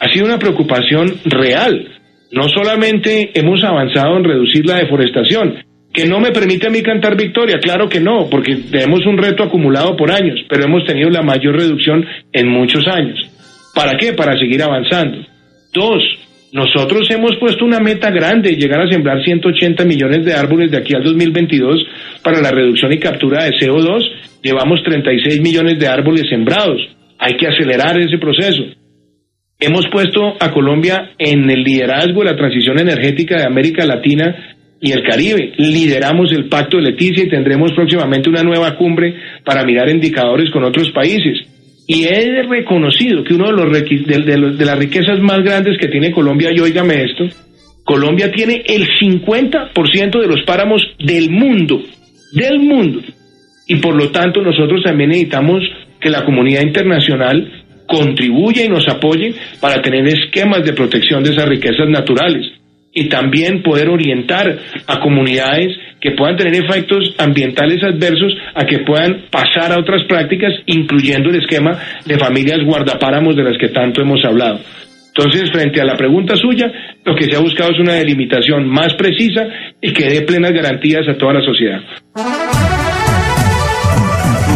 ha 0.00 0.08
sido 0.12 0.26
una 0.26 0.38
preocupación 0.38 1.18
real, 1.24 1.98
no 2.30 2.48
solamente 2.48 3.30
hemos 3.34 3.64
avanzado 3.64 4.16
en 4.16 4.24
reducir 4.24 4.66
la 4.66 4.76
deforestación, 4.76 5.64
que 5.92 6.06
no 6.06 6.20
me 6.20 6.30
permite 6.30 6.66
a 6.66 6.70
mí 6.70 6.82
cantar 6.82 7.16
victoria, 7.16 7.58
claro 7.58 7.88
que 7.88 8.00
no, 8.00 8.28
porque 8.28 8.56
tenemos 8.70 9.06
un 9.06 9.16
reto 9.16 9.42
acumulado 9.42 9.96
por 9.96 10.12
años, 10.12 10.38
pero 10.48 10.64
hemos 10.64 10.84
tenido 10.84 11.08
la 11.08 11.22
mayor 11.22 11.56
reducción 11.56 12.04
en 12.32 12.48
muchos 12.48 12.86
años. 12.86 13.18
¿Para 13.74 13.96
qué? 13.96 14.12
Para 14.12 14.38
seguir 14.38 14.62
avanzando. 14.62 15.18
Dos, 15.72 16.02
nosotros 16.52 17.10
hemos 17.10 17.36
puesto 17.36 17.64
una 17.64 17.78
meta 17.78 18.10
grande, 18.10 18.56
llegar 18.56 18.80
a 18.80 18.90
sembrar 18.90 19.22
180 19.22 19.84
millones 19.84 20.24
de 20.24 20.32
árboles 20.32 20.70
de 20.70 20.78
aquí 20.78 20.94
al 20.94 21.04
2022 21.04 21.86
para 22.22 22.40
la 22.40 22.50
reducción 22.50 22.92
y 22.92 22.98
captura 22.98 23.44
de 23.44 23.50
CO2. 23.50 24.02
Llevamos 24.42 24.82
36 24.82 25.40
millones 25.42 25.78
de 25.78 25.86
árboles 25.86 26.28
sembrados. 26.30 26.80
Hay 27.18 27.36
que 27.36 27.48
acelerar 27.48 28.00
ese 28.00 28.16
proceso. 28.16 28.64
Hemos 29.60 29.88
puesto 29.88 30.36
a 30.40 30.50
Colombia 30.50 31.10
en 31.18 31.50
el 31.50 31.62
liderazgo 31.64 32.20
de 32.20 32.30
la 32.30 32.36
transición 32.36 32.78
energética 32.78 33.36
de 33.36 33.44
América 33.44 33.84
Latina 33.84 34.56
y 34.80 34.92
el 34.92 35.02
Caribe. 35.02 35.52
Lideramos 35.58 36.32
el 36.32 36.48
Pacto 36.48 36.78
de 36.78 36.84
Leticia 36.84 37.24
y 37.24 37.28
tendremos 37.28 37.72
próximamente 37.72 38.30
una 38.30 38.42
nueva 38.42 38.74
cumbre 38.76 39.14
para 39.44 39.64
mirar 39.64 39.90
indicadores 39.90 40.50
con 40.50 40.64
otros 40.64 40.90
países. 40.92 41.46
Y 41.90 42.04
he 42.04 42.42
reconocido 42.42 43.24
que 43.24 43.32
uno 43.32 43.46
de, 43.46 44.36
los 44.36 44.58
de, 44.58 44.64
las 44.66 44.78
riquezas 44.78 45.20
más 45.20 45.38
grandes 45.42 45.78
que 45.80 45.88
tiene 45.88 46.12
Colombia, 46.12 46.50
y 46.54 46.60
óigame 46.60 47.02
esto, 47.02 47.24
Colombia 47.82 48.30
tiene 48.30 48.62
el 48.66 48.86
50% 49.00 50.20
de 50.20 50.26
los 50.26 50.44
páramos 50.44 50.82
del 50.98 51.30
mundo, 51.30 51.82
del 52.32 52.58
mundo. 52.58 53.00
Y 53.66 53.76
por 53.76 53.96
lo 53.96 54.10
tanto 54.10 54.42
nosotros 54.42 54.82
también 54.84 55.08
necesitamos 55.08 55.62
que 55.98 56.10
la 56.10 56.26
comunidad 56.26 56.60
internacional 56.60 57.64
contribuya 57.86 58.66
y 58.66 58.68
nos 58.68 58.86
apoye 58.86 59.34
para 59.58 59.80
tener 59.80 60.06
esquemas 60.08 60.62
de 60.66 60.74
protección 60.74 61.24
de 61.24 61.30
esas 61.30 61.48
riquezas 61.48 61.88
naturales 61.88 62.52
y 62.92 63.08
también 63.08 63.62
poder 63.62 63.88
orientar 63.88 64.58
a 64.86 65.00
comunidades 65.00 65.74
que 66.00 66.12
puedan 66.12 66.36
tener 66.36 66.54
efectos 66.54 67.14
ambientales 67.18 67.82
adversos 67.82 68.32
a 68.54 68.64
que 68.64 68.80
puedan 68.80 69.22
pasar 69.30 69.72
a 69.72 69.78
otras 69.78 70.04
prácticas, 70.08 70.52
incluyendo 70.66 71.30
el 71.30 71.36
esquema 71.36 71.78
de 72.04 72.18
familias 72.18 72.64
guardapáramos 72.64 73.36
de 73.36 73.44
las 73.44 73.58
que 73.58 73.68
tanto 73.68 74.00
hemos 74.00 74.24
hablado. 74.24 74.60
Entonces, 75.08 75.50
frente 75.50 75.80
a 75.80 75.84
la 75.84 75.96
pregunta 75.96 76.36
suya, 76.36 76.70
lo 77.04 77.16
que 77.16 77.24
se 77.24 77.34
ha 77.34 77.40
buscado 77.40 77.72
es 77.72 77.80
una 77.80 77.94
delimitación 77.94 78.68
más 78.68 78.94
precisa 78.94 79.48
y 79.80 79.92
que 79.92 80.08
dé 80.08 80.22
plenas 80.22 80.52
garantías 80.52 81.08
a 81.08 81.18
toda 81.18 81.34
la 81.34 81.40
sociedad. 81.40 81.80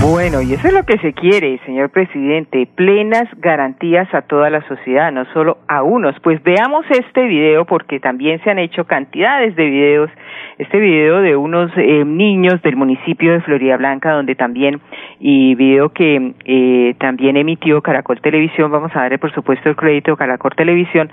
Bueno, 0.02 0.42
y 0.42 0.52
eso 0.52 0.66
es 0.66 0.74
lo 0.74 0.82
que 0.82 0.98
se 0.98 1.12
quiere, 1.12 1.60
señor 1.64 1.90
presidente, 1.90 2.66
plenas 2.74 3.28
garantías 3.38 4.12
a 4.12 4.22
toda 4.22 4.50
la 4.50 4.60
sociedad, 4.66 5.12
no 5.12 5.24
solo 5.26 5.58
a 5.68 5.84
unos. 5.84 6.16
Pues 6.24 6.42
veamos 6.42 6.84
este 6.90 7.22
video 7.28 7.64
porque 7.66 8.00
también 8.00 8.42
se 8.42 8.50
han 8.50 8.58
hecho 8.58 8.84
cantidades 8.84 9.54
de 9.54 9.64
videos. 9.64 10.10
Este 10.58 10.80
video 10.80 11.20
de 11.20 11.36
unos 11.36 11.70
eh, 11.76 12.04
niños 12.04 12.60
del 12.62 12.74
municipio 12.74 13.32
de 13.32 13.42
Florida 13.42 13.76
Blanca, 13.76 14.10
donde 14.10 14.34
también, 14.34 14.80
y 15.20 15.54
video 15.54 15.90
que 15.90 16.34
eh, 16.46 16.94
también 16.98 17.36
emitió 17.36 17.80
Caracol 17.80 18.20
Televisión, 18.20 18.72
vamos 18.72 18.90
a 18.96 19.02
darle 19.02 19.18
por 19.18 19.32
supuesto 19.32 19.68
el 19.68 19.76
crédito 19.76 20.14
a 20.14 20.16
Caracol 20.16 20.52
Televisión, 20.56 21.10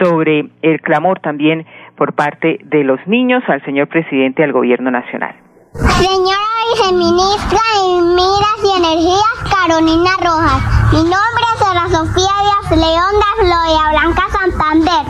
sobre 0.00 0.46
el 0.62 0.80
clamor 0.80 1.18
también 1.18 1.66
por 1.96 2.14
parte 2.14 2.60
de 2.62 2.84
los 2.84 3.04
niños 3.08 3.42
al 3.48 3.64
señor 3.64 3.88
presidente 3.88 4.44
al 4.44 4.52
gobierno 4.52 4.92
nacional. 4.92 5.34
Señora 5.72 6.41
viceministra 6.74 7.60
de 7.76 8.02
Miras 8.02 8.58
y 8.64 8.76
Energías, 8.76 9.38
Carolina 9.50 10.10
Rojas. 10.20 10.62
Mi 10.92 11.02
nombre 11.02 11.44
es 11.52 11.58
Sara 11.58 11.84
Sofía 11.90 12.32
Díaz 12.42 12.70
León 12.70 13.12
de 13.12 13.44
Florida 13.44 13.90
Blanca 13.90 14.22
Santander. 14.32 15.06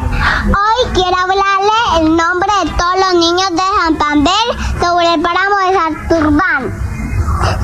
Hoy 0.47 0.93
quiero 0.95 1.17
hablarle 1.17 2.01
el 2.01 2.17
nombre 2.17 2.51
de 2.65 2.71
todos 2.71 2.97
los 2.99 3.15
niños 3.15 3.51
de 3.51 3.63
Santander 3.85 4.33
sobre 4.81 5.15
el 5.15 5.23
páramo 5.23 5.57
de 5.59 5.75
Santurbán. 5.75 6.82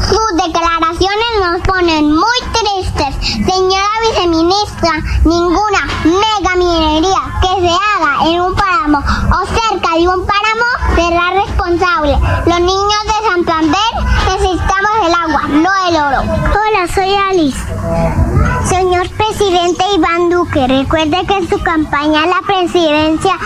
Sus 0.07 0.37
declaraciones 0.37 1.31
nos 1.43 1.61
ponen 1.63 2.15
muy 2.15 2.39
tristes. 2.53 3.15
Señora 3.45 3.89
viceministra, 4.09 4.93
ninguna 5.25 5.87
mega 6.05 6.57
minería 6.57 7.23
que 7.43 7.61
se 7.61 7.73
haga 7.73 8.31
en 8.31 8.41
un 8.41 8.55
páramo 8.55 8.99
o 8.99 9.47
cerca 9.47 9.95
de 9.97 10.09
un 10.09 10.27
páramo 10.27 10.69
será 10.95 11.31
responsable. 11.45 12.19
Los 12.47 12.61
niños 12.61 13.03
de 13.05 13.29
Santander 13.29 13.93
necesitamos 14.27 14.93
el 15.07 15.15
agua, 15.15 15.43
no 15.49 15.71
el 15.89 15.97
oro. 15.97 16.21
Hola, 16.21 16.89
soy 16.95 17.15
Alice. 17.15 17.59
Señor 18.69 19.09
presidente 19.11 19.85
Iván 19.95 20.31
Duque, 20.31 20.67
recuerde 20.67 21.27
que 21.27 21.37
en 21.37 21.49
su 21.49 21.63
campaña 21.63 22.25
a 22.25 22.27
la 22.27 22.43
presidencia 22.47 23.39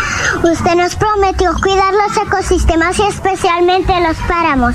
usted 0.43 0.75
nos 0.75 0.97
prometió 0.97 1.53
cuidar 1.61 1.93
los 1.95 2.17
ecosistemas 2.17 2.99
y 2.99 3.03
especialmente 3.03 3.93
los 4.01 4.17
páramos. 4.29 4.75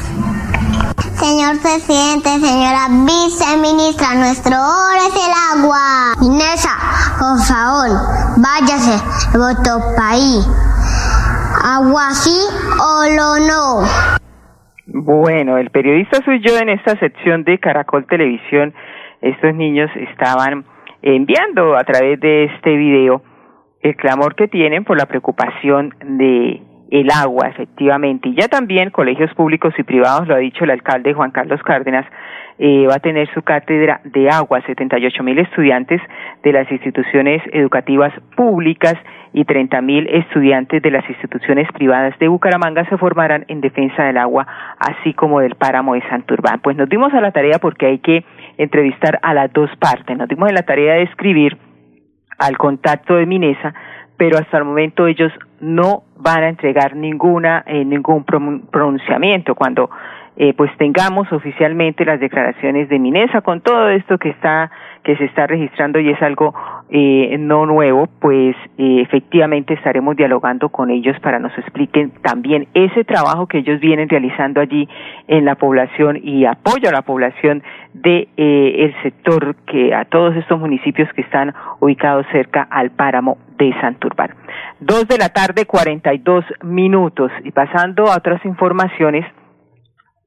Señor 1.17 1.59
presidente, 1.63 2.29
señora 2.29 2.85
viceministra, 2.93 4.13
nuestro 4.13 4.53
oro 4.53 5.01
es 5.01 5.15
el 5.17 5.33
agua. 5.57 6.13
Inesa, 6.21 6.69
por 7.17 7.41
favor, 7.41 7.89
váyase, 8.37 9.01
voto 9.33 9.81
país. 9.97 10.45
Agua 11.65 12.11
sí 12.11 12.37
o 12.77 13.09
lo 13.17 13.47
no. 13.47 13.81
Bueno, 14.85 15.57
el 15.57 15.71
periodista 15.71 16.23
soy 16.23 16.39
yo 16.39 16.55
en 16.59 16.69
esta 16.69 16.95
sección 16.99 17.43
de 17.43 17.57
Caracol 17.57 18.05
Televisión. 18.05 18.75
Estos 19.21 19.55
niños 19.55 19.89
estaban 19.95 20.65
enviando 21.01 21.75
a 21.75 21.83
través 21.83 22.19
de 22.19 22.45
este 22.45 22.77
video 22.77 23.23
el 23.81 23.95
clamor 23.95 24.35
que 24.35 24.47
tienen 24.47 24.83
por 24.83 24.97
la 24.97 25.07
preocupación 25.07 25.95
de 25.99 26.61
el 26.89 27.09
agua, 27.11 27.47
efectivamente. 27.47 28.29
Y 28.29 28.35
ya 28.35 28.47
también 28.47 28.89
colegios 28.89 29.33
públicos 29.33 29.73
y 29.77 29.83
privados, 29.83 30.27
lo 30.27 30.35
ha 30.35 30.39
dicho 30.39 30.63
el 30.63 30.71
alcalde 30.71 31.13
Juan 31.13 31.31
Carlos 31.31 31.61
Cárdenas, 31.63 32.05
eh, 32.59 32.87
va 32.87 32.95
a 32.95 32.99
tener 32.99 33.31
su 33.33 33.41
cátedra 33.41 34.01
de 34.03 34.29
agua. 34.29 34.61
78 34.65 35.23
mil 35.23 35.37
estudiantes 35.37 36.01
de 36.43 36.53
las 36.53 36.71
instituciones 36.71 37.41
educativas 37.51 38.13
públicas 38.35 38.95
y 39.33 39.45
30 39.45 39.81
mil 39.81 40.07
estudiantes 40.07 40.81
de 40.81 40.89
las 40.89 41.07
instituciones 41.07 41.71
privadas 41.73 42.17
de 42.19 42.27
Bucaramanga 42.27 42.85
se 42.89 42.97
formarán 42.97 43.45
en 43.47 43.61
defensa 43.61 44.05
del 44.05 44.17
agua, 44.17 44.47
así 44.79 45.13
como 45.13 45.41
del 45.41 45.55
páramo 45.55 45.93
de 45.93 46.01
Santurbán. 46.09 46.61
Pues 46.61 46.77
nos 46.77 46.89
dimos 46.89 47.13
a 47.13 47.21
la 47.21 47.31
tarea 47.31 47.59
porque 47.59 47.85
hay 47.85 47.99
que 47.99 48.25
entrevistar 48.57 49.19
a 49.21 49.33
las 49.33 49.51
dos 49.53 49.69
partes. 49.77 50.17
Nos 50.17 50.27
dimos 50.27 50.49
en 50.49 50.55
la 50.55 50.63
tarea 50.63 50.95
de 50.95 51.03
escribir 51.03 51.57
al 52.39 52.57
contacto 52.57 53.15
de 53.15 53.25
Minesa 53.25 53.73
pero 54.17 54.37
hasta 54.37 54.57
el 54.57 54.65
momento 54.65 55.07
ellos 55.07 55.31
no 55.59 56.03
van 56.17 56.43
a 56.43 56.49
entregar 56.49 56.95
ninguna 56.95 57.63
eh, 57.65 57.83
ningún 57.83 58.23
pronunciamiento 58.23 59.55
cuando 59.55 59.89
eh, 60.37 60.53
pues 60.53 60.71
tengamos 60.77 61.31
oficialmente 61.31 62.05
las 62.05 62.19
declaraciones 62.19 62.89
de 62.89 62.99
Minesa 62.99 63.41
con 63.41 63.61
todo 63.61 63.89
esto 63.89 64.17
que 64.17 64.29
está 64.29 64.71
que 65.07 65.15
se 65.15 65.23
está 65.23 65.47
registrando 65.47 66.01
y 66.01 66.09
es 66.09 66.21
algo 66.21 66.53
eh, 66.89 67.37
no 67.39 67.65
nuevo, 67.65 68.09
pues 68.19 68.57
eh, 68.77 69.01
efectivamente 69.01 69.73
estaremos 69.73 70.17
dialogando 70.17 70.67
con 70.67 70.89
ellos 70.89 71.17
para 71.21 71.39
nos 71.39 71.57
expliquen 71.57 72.11
también 72.21 72.67
ese 72.73 73.05
trabajo 73.05 73.47
que 73.47 73.59
ellos 73.59 73.79
vienen 73.79 74.09
realizando 74.09 74.59
allí 74.59 74.89
en 75.29 75.45
la 75.45 75.55
población 75.55 76.19
y 76.21 76.43
apoyo 76.43 76.89
a 76.89 76.91
la 76.91 77.03
población 77.03 77.63
de 77.93 78.27
eh, 78.35 78.75
el 78.79 79.01
sector 79.01 79.55
que 79.65 79.95
a 79.95 80.03
todos 80.03 80.35
estos 80.35 80.59
municipios 80.59 81.07
que 81.13 81.21
están 81.21 81.53
ubicados 81.79 82.25
cerca 82.33 82.67
al 82.69 82.91
páramo 82.91 83.37
de 83.57 83.73
Santurbán. 83.79 84.31
Dos 84.81 85.07
de 85.07 85.17
la 85.17 85.29
tarde, 85.29 85.65
cuarenta 85.65 86.13
y 86.13 86.17
dos 86.17 86.43
minutos 86.63 87.31
y 87.45 87.51
pasando 87.51 88.11
a 88.11 88.17
otras 88.17 88.43
informaciones. 88.45 89.25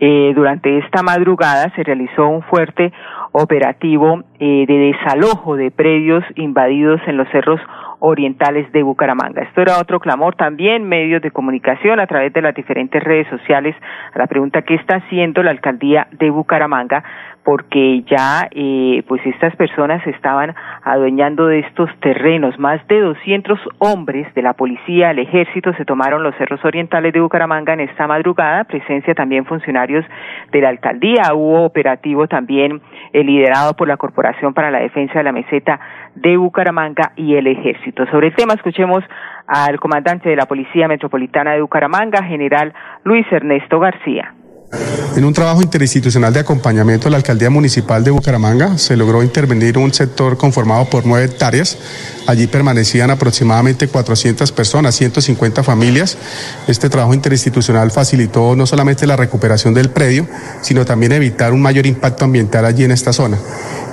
Eh, 0.02 0.32
durante 0.34 0.78
esta 0.78 1.02
madrugada 1.02 1.70
se 1.76 1.82
realizó 1.82 2.26
un 2.26 2.42
fuerte 2.42 2.90
operativo 3.32 4.22
eh, 4.38 4.64
de 4.66 4.78
desalojo 4.92 5.56
de 5.56 5.70
predios 5.70 6.24
invadidos 6.36 7.00
en 7.06 7.18
los 7.18 7.28
cerros 7.28 7.60
orientales 8.00 8.72
de 8.72 8.82
Bucaramanga. 8.82 9.42
Esto 9.42 9.60
era 9.60 9.78
otro 9.78 10.00
clamor 10.00 10.34
también, 10.34 10.88
medios 10.88 11.20
de 11.20 11.30
comunicación 11.30 12.00
a 12.00 12.06
través 12.06 12.32
de 12.32 12.40
las 12.40 12.54
diferentes 12.54 13.04
redes 13.04 13.28
sociales, 13.28 13.76
a 14.14 14.18
la 14.18 14.26
pregunta 14.26 14.62
que 14.62 14.74
está 14.74 14.96
haciendo 14.96 15.42
la 15.42 15.50
alcaldía 15.50 16.08
de 16.12 16.30
Bucaramanga 16.30 17.04
porque 17.50 18.04
ya 18.08 18.46
eh, 18.52 19.02
pues 19.08 19.26
estas 19.26 19.56
personas 19.56 20.06
estaban 20.06 20.54
adueñando 20.84 21.48
de 21.48 21.58
estos 21.58 21.90
terrenos. 21.98 22.56
Más 22.60 22.86
de 22.86 23.00
200 23.00 23.58
hombres 23.80 24.32
de 24.36 24.42
la 24.42 24.52
policía, 24.52 25.10
el 25.10 25.18
ejército 25.18 25.72
se 25.74 25.84
tomaron 25.84 26.22
los 26.22 26.32
cerros 26.36 26.64
orientales 26.64 27.12
de 27.12 27.20
Bucaramanga 27.20 27.72
en 27.72 27.80
esta 27.80 28.06
madrugada, 28.06 28.62
presencia 28.62 29.16
también 29.16 29.46
funcionarios 29.46 30.04
de 30.52 30.60
la 30.60 30.68
alcaldía, 30.68 31.34
hubo 31.34 31.64
operativo 31.64 32.28
también 32.28 32.80
eh, 33.12 33.24
liderado 33.24 33.74
por 33.74 33.88
la 33.88 33.96
Corporación 33.96 34.54
para 34.54 34.70
la 34.70 34.78
Defensa 34.78 35.14
de 35.14 35.24
la 35.24 35.32
Meseta 35.32 35.80
de 36.14 36.36
Bucaramanga 36.36 37.14
y 37.16 37.34
el 37.34 37.48
ejército. 37.48 38.06
Sobre 38.12 38.28
el 38.28 38.34
tema 38.36 38.54
escuchemos 38.54 39.02
al 39.48 39.80
comandante 39.80 40.28
de 40.28 40.36
la 40.36 40.46
Policía 40.46 40.86
Metropolitana 40.86 41.54
de 41.54 41.62
Bucaramanga, 41.62 42.22
general 42.22 42.72
Luis 43.02 43.26
Ernesto 43.32 43.80
García. 43.80 44.34
En 44.72 45.24
un 45.24 45.32
trabajo 45.32 45.60
interinstitucional 45.60 46.32
de 46.32 46.40
acompañamiento 46.40 47.04
de 47.04 47.10
la 47.10 47.16
Alcaldía 47.16 47.50
Municipal 47.50 48.04
de 48.04 48.12
Bucaramanga 48.12 48.78
se 48.78 48.96
logró 48.96 49.22
intervenir 49.22 49.76
un 49.76 49.92
sector 49.92 50.36
conformado 50.36 50.88
por 50.88 51.04
nueve 51.04 51.26
hectáreas. 51.26 51.76
Allí 52.26 52.46
permanecían 52.46 53.10
aproximadamente 53.10 53.88
400 53.88 54.52
personas, 54.52 54.94
150 54.94 55.64
familias. 55.64 56.16
Este 56.68 56.88
trabajo 56.88 57.12
interinstitucional 57.12 57.90
facilitó 57.90 58.54
no 58.54 58.66
solamente 58.66 59.06
la 59.06 59.16
recuperación 59.16 59.74
del 59.74 59.90
predio, 59.90 60.28
sino 60.62 60.84
también 60.84 61.12
evitar 61.12 61.52
un 61.52 61.60
mayor 61.60 61.86
impacto 61.86 62.24
ambiental 62.24 62.64
allí 62.64 62.84
en 62.84 62.92
esta 62.92 63.12
zona. 63.12 63.36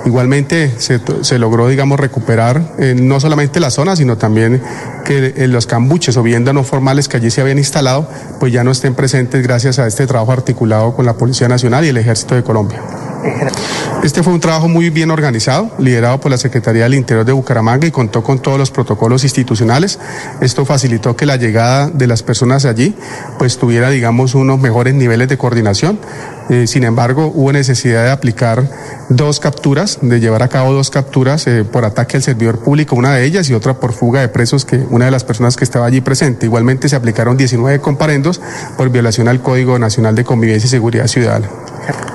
Igualmente 0.04 0.72
se, 0.78 1.38
logró, 1.38 1.68
digamos, 1.68 1.98
recuperar 1.98 2.62
eh, 2.78 2.94
no 2.96 3.18
solamente 3.18 3.58
la 3.58 3.70
zona, 3.70 3.96
sino 3.96 4.16
también 4.16 4.62
que 5.04 5.34
eh, 5.36 5.48
los 5.48 5.66
cambuches 5.66 6.16
o 6.16 6.22
viviendas 6.22 6.54
no 6.54 6.62
formales 6.62 7.08
que 7.08 7.16
allí 7.16 7.30
se 7.30 7.40
habían 7.40 7.58
instalado, 7.58 8.08
pues 8.38 8.52
ya 8.52 8.62
no 8.62 8.70
estén 8.70 8.94
presentes 8.94 9.42
gracias 9.42 9.78
a 9.80 9.86
este 9.86 10.06
trabajo 10.06 10.32
articulado 10.32 10.67
con 10.68 11.06
la 11.06 11.14
Policía 11.14 11.48
Nacional 11.48 11.84
y 11.86 11.88
el 11.88 11.96
Ejército 11.96 12.34
de 12.34 12.42
Colombia. 12.42 12.82
Este 14.02 14.22
fue 14.22 14.32
un 14.32 14.40
trabajo 14.40 14.68
muy 14.68 14.90
bien 14.90 15.10
organizado, 15.10 15.70
liderado 15.78 16.20
por 16.20 16.30
la 16.30 16.38
Secretaría 16.38 16.84
del 16.84 16.94
Interior 16.94 17.26
de 17.26 17.32
Bucaramanga 17.32 17.86
y 17.86 17.90
contó 17.90 18.22
con 18.22 18.38
todos 18.38 18.58
los 18.58 18.70
protocolos 18.70 19.24
institucionales. 19.24 19.98
Esto 20.40 20.64
facilitó 20.64 21.16
que 21.16 21.26
la 21.26 21.36
llegada 21.36 21.90
de 21.90 22.06
las 22.06 22.22
personas 22.22 22.64
allí 22.64 22.94
pues 23.38 23.58
tuviera, 23.58 23.90
digamos, 23.90 24.34
unos 24.34 24.60
mejores 24.60 24.94
niveles 24.94 25.28
de 25.28 25.36
coordinación. 25.36 25.98
Eh, 26.48 26.66
sin 26.66 26.84
embargo, 26.84 27.30
hubo 27.34 27.52
necesidad 27.52 28.04
de 28.04 28.10
aplicar 28.10 28.62
dos 29.10 29.40
capturas, 29.40 29.98
de 30.00 30.20
llevar 30.20 30.42
a 30.42 30.48
cabo 30.48 30.72
dos 30.72 30.90
capturas 30.90 31.46
eh, 31.46 31.64
por 31.64 31.84
ataque 31.84 32.16
al 32.16 32.22
servidor 32.22 32.60
público, 32.60 32.96
una 32.96 33.12
de 33.14 33.24
ellas 33.24 33.50
y 33.50 33.54
otra 33.54 33.74
por 33.74 33.92
fuga 33.92 34.20
de 34.20 34.28
presos 34.28 34.64
que 34.64 34.76
una 34.90 35.06
de 35.06 35.10
las 35.10 35.24
personas 35.24 35.56
que 35.56 35.64
estaba 35.64 35.86
allí 35.86 36.00
presente. 36.00 36.46
Igualmente 36.46 36.88
se 36.88 36.96
aplicaron 36.96 37.36
19 37.36 37.80
comparendos 37.80 38.40
por 38.76 38.90
violación 38.90 39.28
al 39.28 39.42
Código 39.42 39.78
Nacional 39.78 40.14
de 40.14 40.24
Convivencia 40.24 40.66
y 40.66 40.70
Seguridad 40.70 41.08
Ciudadana. 41.08 41.48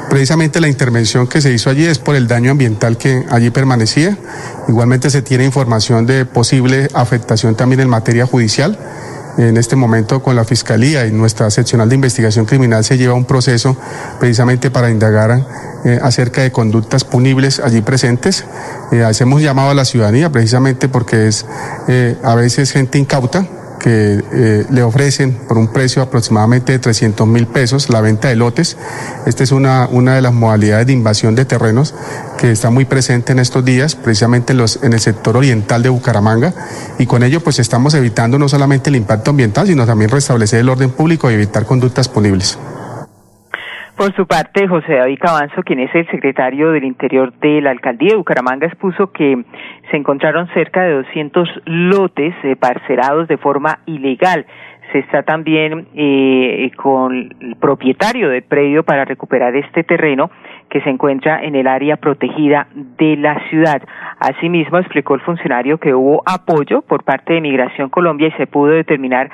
Precisamente 0.09 0.61
la 0.61 0.67
intervención 0.67 1.27
que 1.27 1.41
se 1.41 1.51
hizo 1.51 1.69
allí 1.69 1.85
es 1.85 1.97
por 1.97 2.15
el 2.15 2.27
daño 2.27 2.51
ambiental 2.51 2.97
que 2.97 3.25
allí 3.29 3.49
permanecía. 3.49 4.17
Igualmente 4.67 5.09
se 5.09 5.21
tiene 5.21 5.43
información 5.43 6.05
de 6.05 6.25
posible 6.25 6.87
afectación 6.93 7.55
también 7.55 7.81
en 7.81 7.89
materia 7.89 8.25
judicial. 8.25 8.77
En 9.37 9.57
este 9.57 9.75
momento 9.75 10.21
con 10.21 10.35
la 10.35 10.45
Fiscalía 10.45 11.07
y 11.07 11.11
nuestra 11.11 11.49
seccional 11.49 11.89
de 11.89 11.95
investigación 11.95 12.45
criminal 12.45 12.83
se 12.83 12.99
lleva 12.99 13.15
un 13.15 13.25
proceso 13.25 13.75
precisamente 14.19 14.69
para 14.69 14.91
indagar 14.91 15.47
eh, 15.85 15.99
acerca 16.03 16.43
de 16.43 16.51
conductas 16.51 17.03
punibles 17.03 17.59
allí 17.59 17.81
presentes. 17.81 18.45
Eh, 18.91 19.03
hacemos 19.03 19.41
llamado 19.41 19.71
a 19.71 19.73
la 19.73 19.85
ciudadanía 19.85 20.31
precisamente 20.31 20.87
porque 20.87 21.27
es 21.27 21.47
eh, 21.87 22.15
a 22.23 22.35
veces 22.35 22.71
gente 22.71 22.99
incauta 22.99 23.47
que 23.83 24.23
eh, 24.31 24.65
le 24.69 24.81
ofrecen 24.81 25.33
por 25.33 25.57
un 25.57 25.67
precio 25.67 26.01
aproximadamente 26.01 26.71
de 26.71 26.79
300 26.79 27.27
mil 27.27 27.47
pesos 27.47 27.89
la 27.89 27.99
venta 27.99 28.29
de 28.29 28.37
lotes. 28.37 28.77
Esta 29.25 29.43
es 29.43 29.51
una, 29.51 29.89
una 29.91 30.15
de 30.15 30.21
las 30.21 30.33
modalidades 30.33 30.87
de 30.87 30.93
invasión 30.93 31.35
de 31.35 31.43
terrenos 31.43 31.93
que 32.37 32.49
está 32.51 32.69
muy 32.69 32.85
presente 32.85 33.33
en 33.33 33.39
estos 33.39 33.65
días, 33.65 33.95
precisamente 33.95 34.53
en, 34.53 34.59
los, 34.59 34.79
en 34.83 34.93
el 34.93 35.01
sector 35.01 35.35
oriental 35.35 35.83
de 35.83 35.89
Bucaramanga, 35.89 36.53
y 36.97 37.05
con 37.05 37.23
ello 37.23 37.41
pues 37.41 37.59
estamos 37.59 37.93
evitando 37.93 38.39
no 38.39 38.47
solamente 38.47 38.89
el 38.89 38.95
impacto 38.95 39.31
ambiental, 39.31 39.67
sino 39.67 39.85
también 39.85 40.09
restablecer 40.09 40.61
el 40.61 40.69
orden 40.69 40.89
público 40.89 41.29
y 41.29 41.33
evitar 41.33 41.65
conductas 41.65 42.07
punibles. 42.07 42.57
Por 43.97 44.11
su 44.15 44.25
parte, 44.25 44.67
José 44.67 44.95
David 44.95 45.19
Cabanzo, 45.19 45.61
quien 45.61 45.79
es 45.79 45.93
el 45.93 46.09
secretario 46.09 46.71
del 46.71 46.83
Interior 46.83 47.31
de 47.33 47.61
la 47.61 47.69
Alcaldía 47.69 48.09
de 48.09 48.15
Bucaramanga, 48.15 48.65
expuso 48.65 49.11
que 49.11 49.43
se 49.91 49.97
encontraron 49.97 50.47
cerca 50.55 50.81
de 50.81 50.93
200 50.93 51.61
lotes 51.65 52.33
eh, 52.43 52.55
parcelados 52.55 53.27
de 53.27 53.37
forma 53.37 53.79
ilegal. 53.85 54.47
Se 54.91 54.99
está 54.99 55.21
también 55.21 55.87
eh, 55.93 56.71
con 56.75 57.35
el 57.39 57.55
propietario 57.59 58.29
del 58.29 58.41
predio 58.41 58.83
para 58.83 59.05
recuperar 59.05 59.55
este 59.55 59.83
terreno 59.83 60.31
que 60.69 60.81
se 60.81 60.89
encuentra 60.89 61.43
en 61.43 61.55
el 61.55 61.67
área 61.67 61.97
protegida 61.97 62.67
de 62.73 63.15
la 63.15 63.47
ciudad. 63.49 63.83
Asimismo, 64.19 64.79
explicó 64.79 65.13
el 65.13 65.21
funcionario 65.21 65.77
que 65.77 65.93
hubo 65.93 66.23
apoyo 66.25 66.81
por 66.81 67.03
parte 67.03 67.33
de 67.33 67.41
Migración 67.41 67.89
Colombia 67.89 68.29
y 68.29 68.37
se 68.37 68.47
pudo 68.47 68.71
determinar 68.71 69.29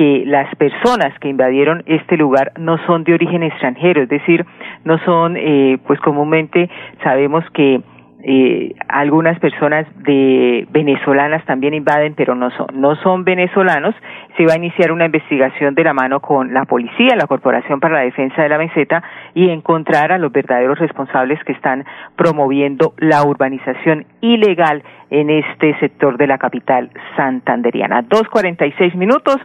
que 0.00 0.24
las 0.24 0.48
personas 0.54 1.12
que 1.18 1.28
invadieron 1.28 1.82
este 1.84 2.16
lugar 2.16 2.52
no 2.58 2.78
son 2.86 3.04
de 3.04 3.12
origen 3.12 3.42
extranjero, 3.42 4.00
es 4.00 4.08
decir, 4.08 4.46
no 4.82 4.96
son, 5.04 5.36
eh, 5.36 5.76
pues 5.86 6.00
comúnmente 6.00 6.70
sabemos 7.04 7.44
que 7.52 7.82
eh, 8.24 8.74
algunas 8.88 9.38
personas 9.40 9.86
de 9.96 10.66
venezolanas 10.70 11.44
también 11.44 11.74
invaden, 11.74 12.14
pero 12.14 12.34
no 12.34 12.50
son, 12.50 12.68
no 12.80 12.96
son 12.96 13.24
venezolanos. 13.24 13.94
Se 14.38 14.46
va 14.46 14.54
a 14.54 14.56
iniciar 14.56 14.90
una 14.90 15.04
investigación 15.04 15.74
de 15.74 15.84
la 15.84 15.92
mano 15.92 16.20
con 16.20 16.54
la 16.54 16.64
policía, 16.64 17.14
la 17.14 17.26
Corporación 17.26 17.78
para 17.78 17.96
la 17.96 18.00
Defensa 18.00 18.42
de 18.42 18.48
la 18.48 18.56
Meseta 18.56 19.02
y 19.34 19.50
encontrar 19.50 20.12
a 20.12 20.18
los 20.18 20.32
verdaderos 20.32 20.78
responsables 20.78 21.44
que 21.44 21.52
están 21.52 21.84
promoviendo 22.16 22.94
la 22.96 23.22
urbanización 23.22 24.06
ilegal 24.22 24.82
en 25.10 25.28
este 25.28 25.78
sector 25.78 26.16
de 26.16 26.26
la 26.26 26.38
capital 26.38 26.88
santanderiana. 27.16 28.00
Dos 28.00 28.28
cuarenta 28.30 28.64
y 28.64 28.72
seis 28.78 28.94
minutos. 28.94 29.36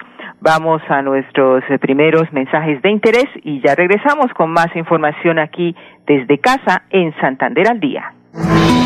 Vamos 0.41 0.81
a 0.89 1.01
nuestros 1.01 1.63
eh, 1.69 1.79
primeros 1.79 2.31
mensajes 2.33 2.81
de 2.81 2.89
interés 2.89 3.27
y 3.43 3.61
ya 3.61 3.75
regresamos 3.75 4.33
con 4.33 4.51
más 4.51 4.75
información 4.75 5.39
aquí 5.39 5.75
desde 6.05 6.37
casa 6.39 6.83
en 6.89 7.13
Santander 7.19 7.67
al 7.67 7.79
día. 7.79 8.14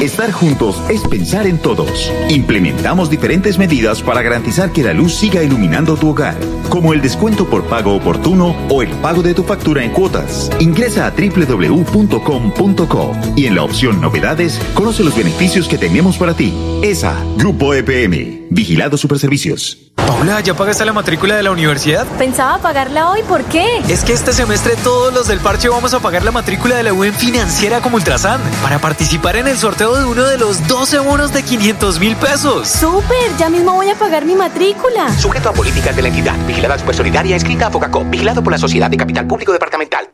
Estar 0.01 0.31
juntos 0.31 0.81
es 0.89 1.01
pensar 1.07 1.47
en 1.47 1.57
todos. 1.57 2.11
Implementamos 2.29 3.09
diferentes 3.09 3.57
medidas 3.57 4.01
para 4.01 4.21
garantizar 4.21 4.71
que 4.71 4.83
la 4.83 4.93
luz 4.93 5.15
siga 5.15 5.43
iluminando 5.43 5.97
tu 5.97 6.09
hogar, 6.09 6.37
como 6.69 6.93
el 6.93 7.01
descuento 7.01 7.49
por 7.49 7.65
pago 7.65 7.95
oportuno 7.95 8.55
o 8.69 8.81
el 8.81 8.91
pago 9.01 9.21
de 9.23 9.33
tu 9.33 9.43
factura 9.43 9.83
en 9.83 9.91
cuotas. 9.91 10.49
Ingresa 10.59 11.07
a 11.07 11.11
www.com.co 11.11 13.11
y 13.35 13.47
en 13.47 13.55
la 13.55 13.63
opción 13.63 13.99
Novedades 13.99 14.59
conoce 14.73 15.03
los 15.03 15.17
beneficios 15.17 15.67
que 15.67 15.77
tenemos 15.77 16.17
para 16.17 16.33
ti. 16.33 16.53
ESA, 16.81 17.15
Grupo 17.37 17.73
EPM, 17.73 18.47
Vigilado 18.49 18.97
Superservicios. 18.97 19.77
Paula, 19.95 20.39
¿ya 20.39 20.55
pagaste 20.55 20.85
la 20.85 20.93
matrícula 20.93 21.35
de 21.35 21.43
la 21.43 21.51
universidad? 21.51 22.07
Pensaba 22.17 22.57
pagarla 22.57 23.11
hoy, 23.11 23.21
¿por 23.23 23.43
qué? 23.45 23.65
Es 23.89 24.03
que 24.03 24.13
este 24.13 24.33
semestre 24.33 24.75
todos 24.83 25.13
los 25.13 25.27
del 25.27 25.39
parche 25.39 25.69
vamos 25.69 25.93
a 25.93 25.99
pagar 25.99 26.23
la 26.23 26.31
matrícula 26.31 26.75
de 26.75 26.83
la 26.83 26.93
UN 26.93 27.13
financiera 27.13 27.81
como 27.81 27.97
Ultrasan 27.97 28.41
para 28.63 28.79
participar 28.79 29.35
en 29.35 29.38
el 29.47 29.57
sorteo 29.57 29.95
de 29.95 30.05
uno 30.05 30.23
de 30.23 30.37
los 30.37 30.67
12 30.67 30.99
bonos 30.99 31.31
de 31.33 31.43
500 31.43 31.99
mil 31.99 32.15
pesos. 32.15 32.67
¡Súper! 32.67 33.37
Ya 33.37 33.49
mismo 33.49 33.73
voy 33.73 33.89
a 33.89 33.95
pagar 33.95 34.25
mi 34.25 34.35
matrícula. 34.35 35.11
Sujeto 35.17 35.49
a 35.49 35.53
políticas 35.53 35.95
de 35.95 36.01
la 36.01 36.07
entidad. 36.09 36.35
Vigilada 36.45 36.77
Supersolidaria, 36.77 37.35
escrita 37.35 37.67
a 37.67 37.71
Focacó. 37.71 38.03
Vigilado 38.03 38.43
por 38.43 38.51
la 38.51 38.57
Sociedad 38.57 38.89
de 38.89 38.97
Capital 38.97 39.27
Público 39.27 39.51
Departamental. 39.51 40.09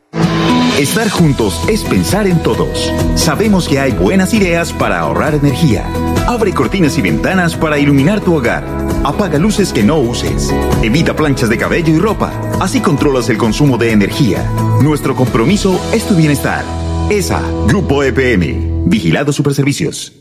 Estar 0.77 1.09
juntos 1.09 1.63
es 1.69 1.83
pensar 1.83 2.27
en 2.27 2.43
todos. 2.43 2.91
Sabemos 3.15 3.67
que 3.67 3.79
hay 3.79 3.93
buenas 3.93 4.33
ideas 4.33 4.73
para 4.73 4.99
ahorrar 4.99 5.33
energía. 5.33 5.85
Abre 6.27 6.53
cortinas 6.53 6.97
y 6.97 7.01
ventanas 7.01 7.55
para 7.55 7.77
iluminar 7.77 8.19
tu 8.19 8.35
hogar. 8.35 8.65
Apaga 9.05 9.37
luces 9.39 9.71
que 9.71 9.83
no 9.83 9.97
uses. 9.99 10.53
Evita 10.83 11.15
planchas 11.15 11.49
de 11.49 11.57
cabello 11.57 11.93
y 11.93 11.99
ropa. 11.99 12.33
Así 12.59 12.81
controlas 12.81 13.29
el 13.29 13.37
consumo 13.37 13.77
de 13.77 13.91
energía. 13.91 14.43
Nuestro 14.81 15.15
compromiso 15.15 15.79
es 15.93 16.05
tu 16.05 16.15
bienestar. 16.15 16.65
ESA, 17.09 17.41
Grupo 17.67 18.03
EPM. 18.03 18.74
Vigilado 18.85 19.33
Superservicios. 19.33 20.13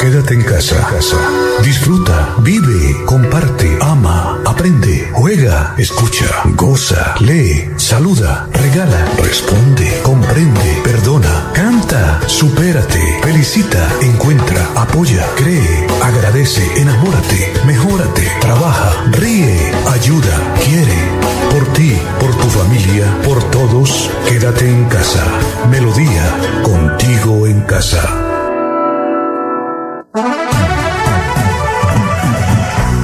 Quédate 0.00 0.34
en 0.34 0.42
casa. 0.42 0.88
Disfruta, 1.64 2.36
vive, 2.42 3.04
comparte, 3.06 3.76
ama, 3.80 4.38
aprende, 4.44 5.10
juega, 5.12 5.74
escucha, 5.78 6.26
goza, 6.54 7.16
lee, 7.20 7.68
saluda, 7.76 8.48
regala, 8.52 9.04
responde, 9.18 10.00
comprende, 10.04 10.80
perdona, 10.84 11.50
canta, 11.54 12.20
supérate, 12.28 13.00
felicita, 13.22 13.88
encuentra, 14.00 14.64
apoya, 14.76 15.26
cree, 15.34 15.86
agradece, 16.02 16.62
enamórate, 16.76 17.52
mejórate, 17.66 18.30
trabaja, 18.40 19.10
ríe, 19.12 19.72
ayuda, 19.90 20.54
quiere. 20.62 21.35
Ti, 21.76 21.92
por 22.18 22.32
tu 22.40 22.48
familia, 22.48 23.04
por 23.22 23.36
todos, 23.52 24.08
quédate 24.26 24.64
en 24.64 24.88
casa. 24.88 25.28
Melodía, 25.68 26.24
contigo 26.64 27.46
en 27.46 27.60
casa. 27.68 28.00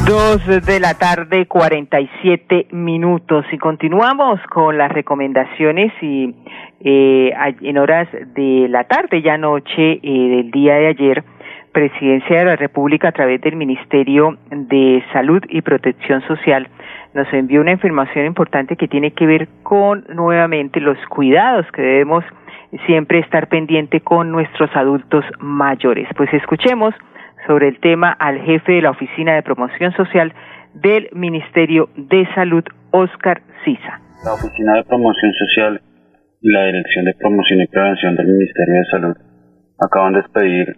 Dos 0.06 0.64
de 0.64 0.80
la 0.80 0.94
tarde, 0.94 1.44
47 1.44 2.68
minutos. 2.70 3.44
Y 3.52 3.58
continuamos 3.58 4.40
con 4.48 4.78
las 4.78 4.90
recomendaciones 4.90 5.92
y 6.00 6.35
eh, 6.80 7.30
en 7.61 7.76
horas 7.76 8.08
de 8.11 8.68
la 8.70 8.85
tarde, 8.85 9.20
ya 9.20 9.37
noche 9.37 10.00
eh, 10.02 10.28
del 10.30 10.50
día 10.50 10.76
de 10.76 10.87
ayer, 10.87 11.24
Presidencia 11.72 12.38
de 12.38 12.44
la 12.46 12.56
República 12.56 13.08
a 13.08 13.12
través 13.12 13.42
del 13.42 13.56
Ministerio 13.56 14.38
de 14.50 15.04
Salud 15.12 15.42
y 15.50 15.61
Protección 15.61 16.22
Social 16.26 16.70
nos 17.14 17.33
envió 17.33 17.61
una 17.61 17.72
información 17.72 18.27
importante 18.27 18.77
que 18.77 18.88
tiene 18.88 19.12
que 19.12 19.27
ver 19.27 19.48
con 19.62 20.05
nuevamente 20.14 20.81
los 20.81 20.96
cuidados 21.09 21.66
que 21.72 21.83
debemos 21.83 22.25
siempre 22.87 23.18
estar 23.18 23.48
pendiente 23.48 24.01
con 24.01 24.31
nuestros 24.31 24.70
adultos 24.75 25.25
mayores. 25.38 26.09
Pues 26.16 26.33
escuchemos 26.33 26.94
sobre 27.46 27.68
el 27.68 27.81
tema 27.81 28.11
al 28.11 28.40
jefe 28.40 28.72
de 28.72 28.83
la 28.83 28.90
Oficina 28.90 29.35
de 29.35 29.42
Promoción 29.42 29.92
Social 29.92 30.33
del 30.75 31.09
Ministerio 31.12 31.90
de 31.96 32.27
Salud, 32.35 32.64
Oscar 32.90 33.42
Sisa. 33.64 34.01
La 34.25 34.35
Oficina 34.35 34.75
de 34.77 34.85
Promoción 34.85 35.33
Social 35.33 35.81
y 36.40 36.51
la 36.51 36.66
Dirección 36.66 37.05
de 37.05 37.14
Promoción 37.14 37.61
y 37.61 37.66
Prevención 37.66 38.16
del 38.16 38.27
Ministerio 38.27 38.75
de 38.75 38.90
Salud 38.90 39.16
acaban 39.85 40.14
de 40.14 40.20
expedir 40.20 40.77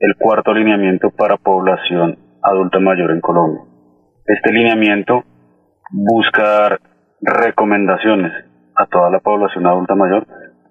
el 0.00 0.14
cuarto 0.18 0.52
lineamiento 0.54 1.10
para 1.10 1.36
población 1.36 2.18
adulta 2.42 2.80
mayor 2.80 3.10
en 3.10 3.20
Colombia. 3.20 3.62
Este 4.26 4.52
lineamiento 4.52 5.24
busca 5.90 6.42
dar 6.42 6.80
recomendaciones 7.20 8.32
a 8.76 8.86
toda 8.86 9.10
la 9.10 9.20
población 9.20 9.66
adulta 9.66 9.94
mayor 9.94 10.26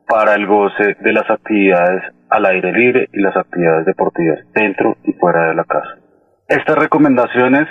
para 0.08 0.36
el 0.36 0.48
goce 0.48 0.96
de 1.02 1.14
las 1.14 1.30
actividades 1.30 2.04
al 2.30 2.46
aire 2.46 2.72
libre 2.72 3.10
y 3.12 3.22
las 3.22 3.36
actividades 3.36 3.86
deportivas 3.86 4.40
dentro 4.54 4.96
y 5.04 5.14
fuera 5.14 5.50
de 5.50 5.56
la 5.56 5.64
casa. 5.66 5.98
Estas 6.48 6.78
recomendaciones 6.78 7.68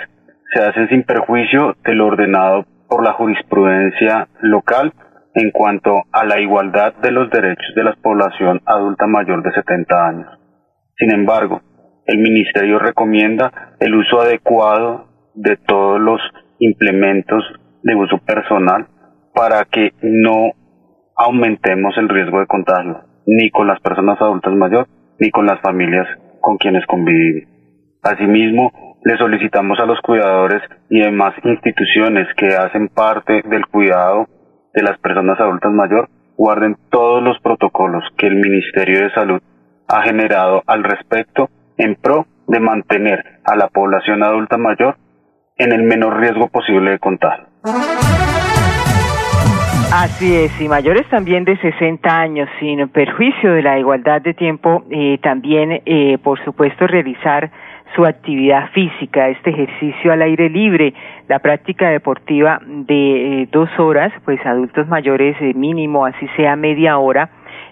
se 0.53 0.61
hacen 0.61 0.87
sin 0.89 1.03
perjuicio 1.03 1.75
de 1.83 1.95
lo 1.95 2.07
ordenado 2.07 2.65
por 2.87 3.03
la 3.03 3.13
jurisprudencia 3.13 4.27
local 4.41 4.93
en 5.33 5.51
cuanto 5.51 6.03
a 6.11 6.25
la 6.25 6.39
igualdad 6.39 6.93
de 6.95 7.11
los 7.11 7.29
derechos 7.29 7.73
de 7.75 7.83
la 7.83 7.95
población 7.95 8.61
adulta 8.65 9.07
mayor 9.07 9.43
de 9.43 9.51
70 9.51 10.07
años. 10.07 10.27
Sin 10.97 11.13
embargo, 11.13 11.61
el 12.05 12.19
Ministerio 12.19 12.79
recomienda 12.79 13.75
el 13.79 13.93
uso 13.93 14.21
adecuado 14.21 15.07
de 15.35 15.57
todos 15.57 15.99
los 15.99 16.19
implementos 16.59 17.43
de 17.83 17.95
uso 17.95 18.17
personal 18.19 18.87
para 19.33 19.65
que 19.65 19.93
no 20.01 20.51
aumentemos 21.15 21.97
el 21.97 22.09
riesgo 22.09 22.39
de 22.39 22.47
contagio, 22.47 23.01
ni 23.25 23.49
con 23.49 23.67
las 23.67 23.79
personas 23.81 24.21
adultas 24.21 24.53
mayores, 24.53 24.89
ni 25.19 25.29
con 25.31 25.45
las 25.45 25.59
familias 25.61 26.07
con 26.41 26.57
quienes 26.57 26.85
convivimos. 26.85 27.49
Asimismo, 28.03 28.71
le 29.03 29.17
solicitamos 29.17 29.79
a 29.79 29.85
los 29.85 29.99
cuidadores 30.01 30.61
y 30.89 30.99
demás 30.99 31.33
instituciones 31.43 32.27
que 32.35 32.47
hacen 32.55 32.89
parte 32.89 33.41
del 33.47 33.65
cuidado 33.67 34.27
de 34.73 34.83
las 34.83 34.97
personas 34.99 35.39
adultas 35.39 35.71
mayores 35.71 36.09
guarden 36.37 36.77
todos 36.91 37.23
los 37.23 37.39
protocolos 37.39 38.03
que 38.17 38.27
el 38.27 38.35
Ministerio 38.35 39.01
de 39.01 39.13
Salud 39.13 39.41
ha 39.87 40.03
generado 40.03 40.61
al 40.67 40.83
respecto 40.83 41.49
en 41.77 41.95
pro 41.95 42.27
de 42.47 42.59
mantener 42.59 43.39
a 43.43 43.55
la 43.55 43.67
población 43.69 44.23
adulta 44.23 44.57
mayor 44.57 44.97
en 45.57 45.71
el 45.71 45.83
menor 45.83 46.19
riesgo 46.19 46.47
posible 46.47 46.91
de 46.91 46.99
contagio. 46.99 47.45
Así 49.93 50.35
es, 50.35 50.51
y 50.61 50.67
mayores 50.67 51.07
también 51.07 51.45
de 51.45 51.57
60 51.57 52.19
años, 52.19 52.49
sin 52.59 52.89
perjuicio 52.89 53.53
de 53.53 53.61
la 53.61 53.79
igualdad 53.79 54.21
de 54.21 54.33
tiempo, 54.33 54.83
eh, 54.91 55.17
también, 55.23 55.81
eh, 55.85 56.17
por 56.21 56.43
supuesto, 56.43 56.87
realizar 56.87 57.49
su 57.95 58.05
actividad 58.05 58.69
física, 58.71 59.29
este 59.29 59.51
ejercicio 59.51 60.11
al 60.11 60.21
aire 60.21 60.49
libre, 60.49 60.93
la 61.29 61.39
práctica 61.39 61.89
deportiva 61.89 62.59
de 62.65 63.43
eh, 63.43 63.49
dos 63.49 63.69
horas, 63.79 64.11
pues 64.25 64.45
adultos 64.45 64.87
mayores 64.89 65.37
mínimo, 65.55 66.05
así 66.05 66.27
sea 66.35 66.57
media 66.57 66.97
hora, 66.97 67.29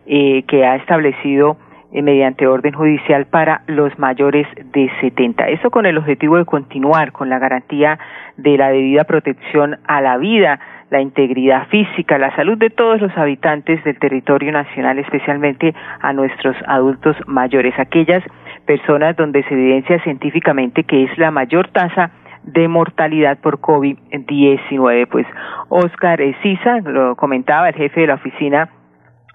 que 0.08 0.64
ha 0.64 0.76
establecido 0.76 1.58
mediante 2.02 2.48
orden 2.48 2.74
judicial 2.74 3.26
para 3.26 3.62
los 3.68 3.98
mayores 3.98 4.48
de 4.74 4.92
70. 5.02 5.48
Eso 5.50 5.70
con 5.72 5.86
el 5.86 5.98
objetivo 5.98 6.38
de 6.38 6.46
continuar 6.46 7.12
con 7.12 7.30
la 7.30 7.40
garantía 7.40 7.98
de 8.38 8.58
la 8.58 8.70
debida 8.70 9.06
protección 9.06 9.78
a 9.88 10.02
la 10.02 10.18
vida, 10.18 10.60
la 10.90 11.02
integridad 11.02 11.68
física, 11.68 12.18
la 12.18 12.36
salud 12.36 12.58
de 12.58 12.70
todos 12.70 13.02
los 13.02 13.16
habitantes 13.18 13.84
del 13.84 13.98
territorio 13.98 14.52
nacional, 14.52 15.00
especialmente 15.00 15.74
a 16.02 16.14
nuestros 16.14 16.56
adultos 16.68 17.16
mayores, 17.28 17.74
aquellas 17.80 18.24
personas 18.66 19.16
donde 19.16 19.44
se 19.44 19.54
evidencia 19.54 20.00
científicamente 20.04 20.84
que 20.84 21.04
es 21.04 21.18
la 21.18 21.32
mayor 21.32 21.70
tasa 21.70 22.12
de 22.44 22.68
mortalidad 22.68 23.38
por 23.40 23.60
COVID-19. 23.60 25.08
Pues 25.08 25.26
Oscar 25.70 26.20
Sisa, 26.42 26.80
lo 26.82 27.16
comentaba 27.16 27.70
el 27.70 27.76
jefe 27.76 28.02
de 28.02 28.08
la 28.08 28.16
oficina 28.16 28.70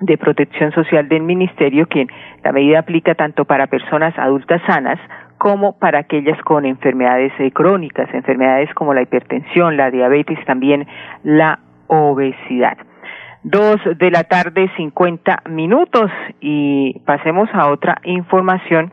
de 0.00 0.18
protección 0.18 0.72
social 0.72 1.08
del 1.08 1.22
ministerio, 1.22 1.86
que 1.86 2.06
la 2.42 2.52
medida 2.52 2.80
aplica 2.80 3.14
tanto 3.14 3.44
para 3.44 3.66
personas 3.66 4.18
adultas 4.18 4.60
sanas 4.66 4.98
como 5.38 5.78
para 5.78 6.00
aquellas 6.00 6.40
con 6.42 6.66
enfermedades 6.66 7.32
eh, 7.38 7.50
crónicas, 7.50 8.12
enfermedades 8.12 8.72
como 8.74 8.92
la 8.92 9.02
hipertensión, 9.02 9.76
la 9.76 9.90
diabetes, 9.90 10.38
también 10.44 10.86
la 11.22 11.60
obesidad. 11.86 12.76
Dos 13.42 13.80
de 13.98 14.10
la 14.10 14.24
tarde, 14.24 14.70
cincuenta 14.76 15.42
minutos 15.48 16.10
y 16.40 17.00
pasemos 17.06 17.48
a 17.54 17.70
otra 17.70 17.96
información 18.04 18.92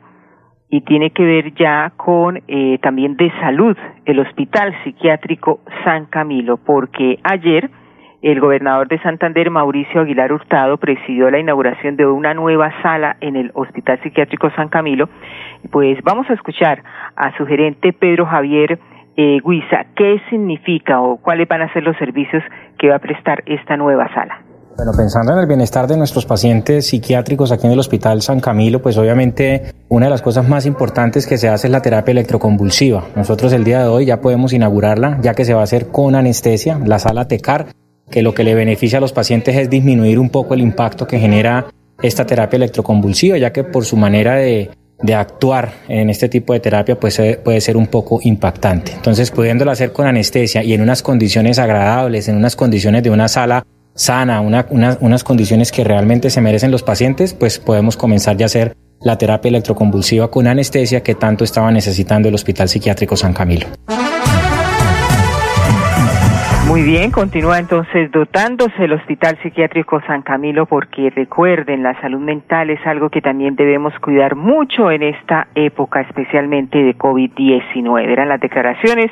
y 0.70 0.82
tiene 0.82 1.12
que 1.12 1.24
ver 1.24 1.54
ya 1.54 1.92
con 1.98 2.42
eh, 2.48 2.78
también 2.82 3.18
de 3.18 3.30
salud, 3.42 3.76
el 4.06 4.20
Hospital 4.20 4.74
Psiquiátrico 4.84 5.60
San 5.84 6.06
Camilo, 6.06 6.58
porque 6.58 7.20
ayer 7.24 7.70
el 8.22 8.40
gobernador 8.40 8.88
de 8.88 9.00
Santander, 9.02 9.50
Mauricio 9.50 10.02
Aguilar 10.02 10.34
Hurtado, 10.34 10.78
presidió 10.78 11.30
la 11.30 11.40
inauguración 11.40 11.96
de 11.96 12.06
una 12.06 12.34
nueva 12.34 12.72
sala 12.82 13.18
en 13.22 13.36
el 13.36 13.52
Hospital 13.54 14.00
Psiquiátrico 14.02 14.50
San 14.56 14.70
Camilo. 14.70 15.10
Pues 15.72 16.00
vamos 16.04 16.30
a 16.30 16.34
escuchar 16.34 16.84
a 17.16 17.36
su 17.38 17.46
gerente 17.46 17.94
Pedro 17.94 18.26
Javier 18.26 18.80
eh, 19.16 19.40
Guisa 19.44 19.86
qué 19.96 20.22
significa 20.30 21.02
o 21.02 21.18
cuáles 21.18 21.48
van 21.48 21.62
a 21.62 21.74
ser 21.74 21.84
los 21.84 21.98
servicios 21.98 22.44
que 22.78 22.90
va 22.90 22.96
a 22.96 23.00
prestar 23.00 23.44
esta 23.46 23.78
nueva 23.78 24.08
sala. 24.14 24.42
Bueno, 24.76 24.92
pensando 24.96 25.34
en 25.34 25.40
el 25.40 25.48
bienestar 25.48 25.88
de 25.88 25.98
nuestros 25.98 26.28
pacientes 26.28 26.86
psiquiátricos 26.86 27.52
aquí 27.52 27.66
en 27.66 27.74
el 27.74 27.80
Hospital 27.80 28.22
San 28.22 28.40
Camilo, 28.40 28.80
pues 28.80 28.96
obviamente 29.00 29.74
una 29.90 30.06
de 30.06 30.12
las 30.12 30.22
cosas 30.22 30.48
más 30.48 30.68
importantes 30.68 31.26
que 31.26 31.40
se 31.40 31.50
hace 31.50 31.66
es 31.66 31.72
la 31.72 31.82
terapia 31.82 32.12
electroconvulsiva. 32.12 33.06
Nosotros 33.16 33.54
el 33.54 33.64
día 33.64 33.82
de 33.82 33.88
hoy 33.88 34.06
ya 34.06 34.22
podemos 34.22 34.54
inaugurarla, 34.54 35.18
ya 35.22 35.34
que 35.34 35.46
se 35.46 35.56
va 35.56 35.62
a 35.62 35.64
hacer 35.64 35.88
con 35.88 36.14
anestesia, 36.14 36.78
la 36.86 37.00
sala 37.00 37.28
TECAR, 37.28 37.70
que 38.10 38.22
lo 38.22 38.34
que 38.34 38.44
le 38.44 38.56
beneficia 38.56 38.98
a 38.98 39.02
los 39.02 39.14
pacientes 39.14 39.56
es 39.56 39.70
disminuir 39.70 40.20
un 40.20 40.30
poco 40.30 40.54
el 40.54 40.62
impacto 40.62 41.08
que 41.08 41.20
genera 41.20 41.68
esta 42.02 42.26
terapia 42.26 42.58
electroconvulsiva, 42.58 43.38
ya 43.38 43.52
que 43.52 43.64
por 43.64 43.86
su 43.86 43.98
manera 43.98 44.36
de, 44.36 44.70
de 45.02 45.16
actuar 45.16 45.72
en 45.88 46.10
este 46.10 46.30
tipo 46.30 46.54
de 46.54 46.60
terapia 46.60 47.00
pues, 47.00 47.22
puede 47.44 47.62
ser 47.62 47.78
un 47.78 47.88
poco 47.88 48.20
impactante. 48.24 48.94
Entonces, 48.94 49.32
pudiéndolo 49.32 49.72
hacer 49.72 49.92
con 49.92 50.08
anestesia 50.08 50.64
y 50.64 50.74
en 50.74 50.82
unas 50.82 51.02
condiciones 51.02 51.60
agradables, 51.60 52.28
en 52.28 52.36
unas 52.36 52.56
condiciones 52.56 53.04
de 53.04 53.10
una 53.10 53.28
sala 53.28 53.66
sana, 53.94 54.42
unas 54.42 55.24
condiciones 55.24 55.72
que 55.72 55.84
realmente 55.84 56.30
se 56.30 56.40
merecen 56.40 56.72
los 56.72 56.84
pacientes, 56.84 57.34
pues 57.34 57.58
podemos 57.60 57.98
comenzar 57.98 58.38
ya 58.38 58.46
a 58.46 58.48
hacer 58.48 58.76
la 59.02 59.18
terapia 59.18 59.50
electroconvulsiva 59.50 60.30
con 60.30 60.48
anestesia 60.48 61.02
que 61.02 61.16
tanto 61.16 61.44
estaba 61.44 61.72
necesitando 61.72 62.30
el 62.30 62.36
Hospital 62.36 62.70
Psiquiátrico 62.70 63.16
San 63.16 63.34
Camilo. 63.34 63.68
Muy 66.78 66.86
bien, 66.86 67.10
continúa 67.10 67.58
entonces 67.58 68.12
dotándose 68.12 68.84
el 68.84 68.94
Hospital 68.94 69.36
Psiquiátrico 69.42 70.00
San 70.06 70.22
Camilo 70.22 70.68
porque 70.68 71.10
recuerden, 71.10 71.82
la 71.82 72.00
salud 72.02 72.20
mental 72.20 72.70
es 72.70 72.80
algo 72.86 73.10
que 73.10 73.20
también 73.20 73.56
debemos 73.56 73.98
cuidar 74.00 74.36
mucho 74.36 74.92
en 74.92 75.02
esta 75.02 75.48
época, 75.56 76.02
especialmente 76.02 76.78
de 76.78 76.96
COVID-19. 76.96 78.08
Eran 78.08 78.30
las 78.30 78.40
declaraciones 78.40 79.10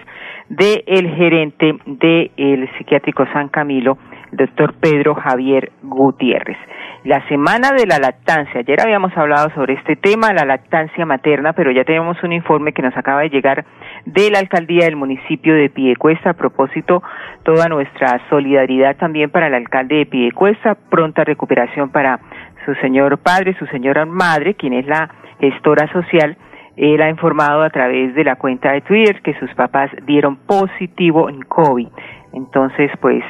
del 0.47 1.09
gerente 1.15 1.75
del 1.87 2.69
Psiquiátrico 2.77 3.25
San 3.33 3.49
Camilo, 3.49 3.97
el 4.31 4.37
doctor 4.37 4.75
Pedro 4.75 5.15
Javier 5.15 5.71
Gutiérrez 5.81 6.57
la 7.05 7.25
semana 7.27 7.71
de 7.71 7.85
la 7.85 7.99
lactancia. 7.99 8.61
Ayer 8.61 8.81
habíamos 8.81 9.15
hablado 9.15 9.51
sobre 9.51 9.75
este 9.75 9.95
tema, 9.95 10.33
la 10.33 10.43
lactancia 10.43 11.05
materna, 11.05 11.53
pero 11.53 11.69
ya 11.71 11.83
tenemos 11.83 12.17
un 12.23 12.33
informe 12.33 12.73
que 12.73 12.81
nos 12.81 12.97
acaba 12.97 13.21
de 13.21 13.29
llegar 13.29 13.63
de 14.05 14.31
la 14.31 14.39
alcaldía 14.39 14.85
del 14.85 14.95
municipio 14.95 15.53
de 15.53 15.69
Piedecuesta. 15.69 16.31
A 16.31 16.33
propósito, 16.33 17.03
toda 17.43 17.69
nuestra 17.69 18.19
solidaridad 18.27 18.97
también 18.97 19.29
para 19.29 19.47
el 19.47 19.53
alcalde 19.53 19.97
de 19.97 20.05
Piedecuesta, 20.07 20.73
pronta 20.73 21.23
recuperación 21.23 21.91
para 21.91 22.19
su 22.65 22.73
señor 22.81 23.19
padre, 23.19 23.55
su 23.59 23.67
señora 23.67 24.07
madre, 24.07 24.55
quien 24.55 24.73
es 24.73 24.87
la 24.87 25.07
gestora 25.39 25.87
social. 25.93 26.35
Él 26.75 27.03
ha 27.03 27.09
informado 27.09 27.61
a 27.61 27.69
través 27.69 28.15
de 28.15 28.23
la 28.23 28.35
cuenta 28.35 28.71
de 28.71 28.81
Twitter 28.81 29.21
que 29.21 29.35
sus 29.35 29.53
papás 29.53 29.91
dieron 30.07 30.37
positivo 30.37 31.29
en 31.29 31.43
COVID. 31.43 31.87
Entonces, 32.33 32.89
pues, 32.99 33.23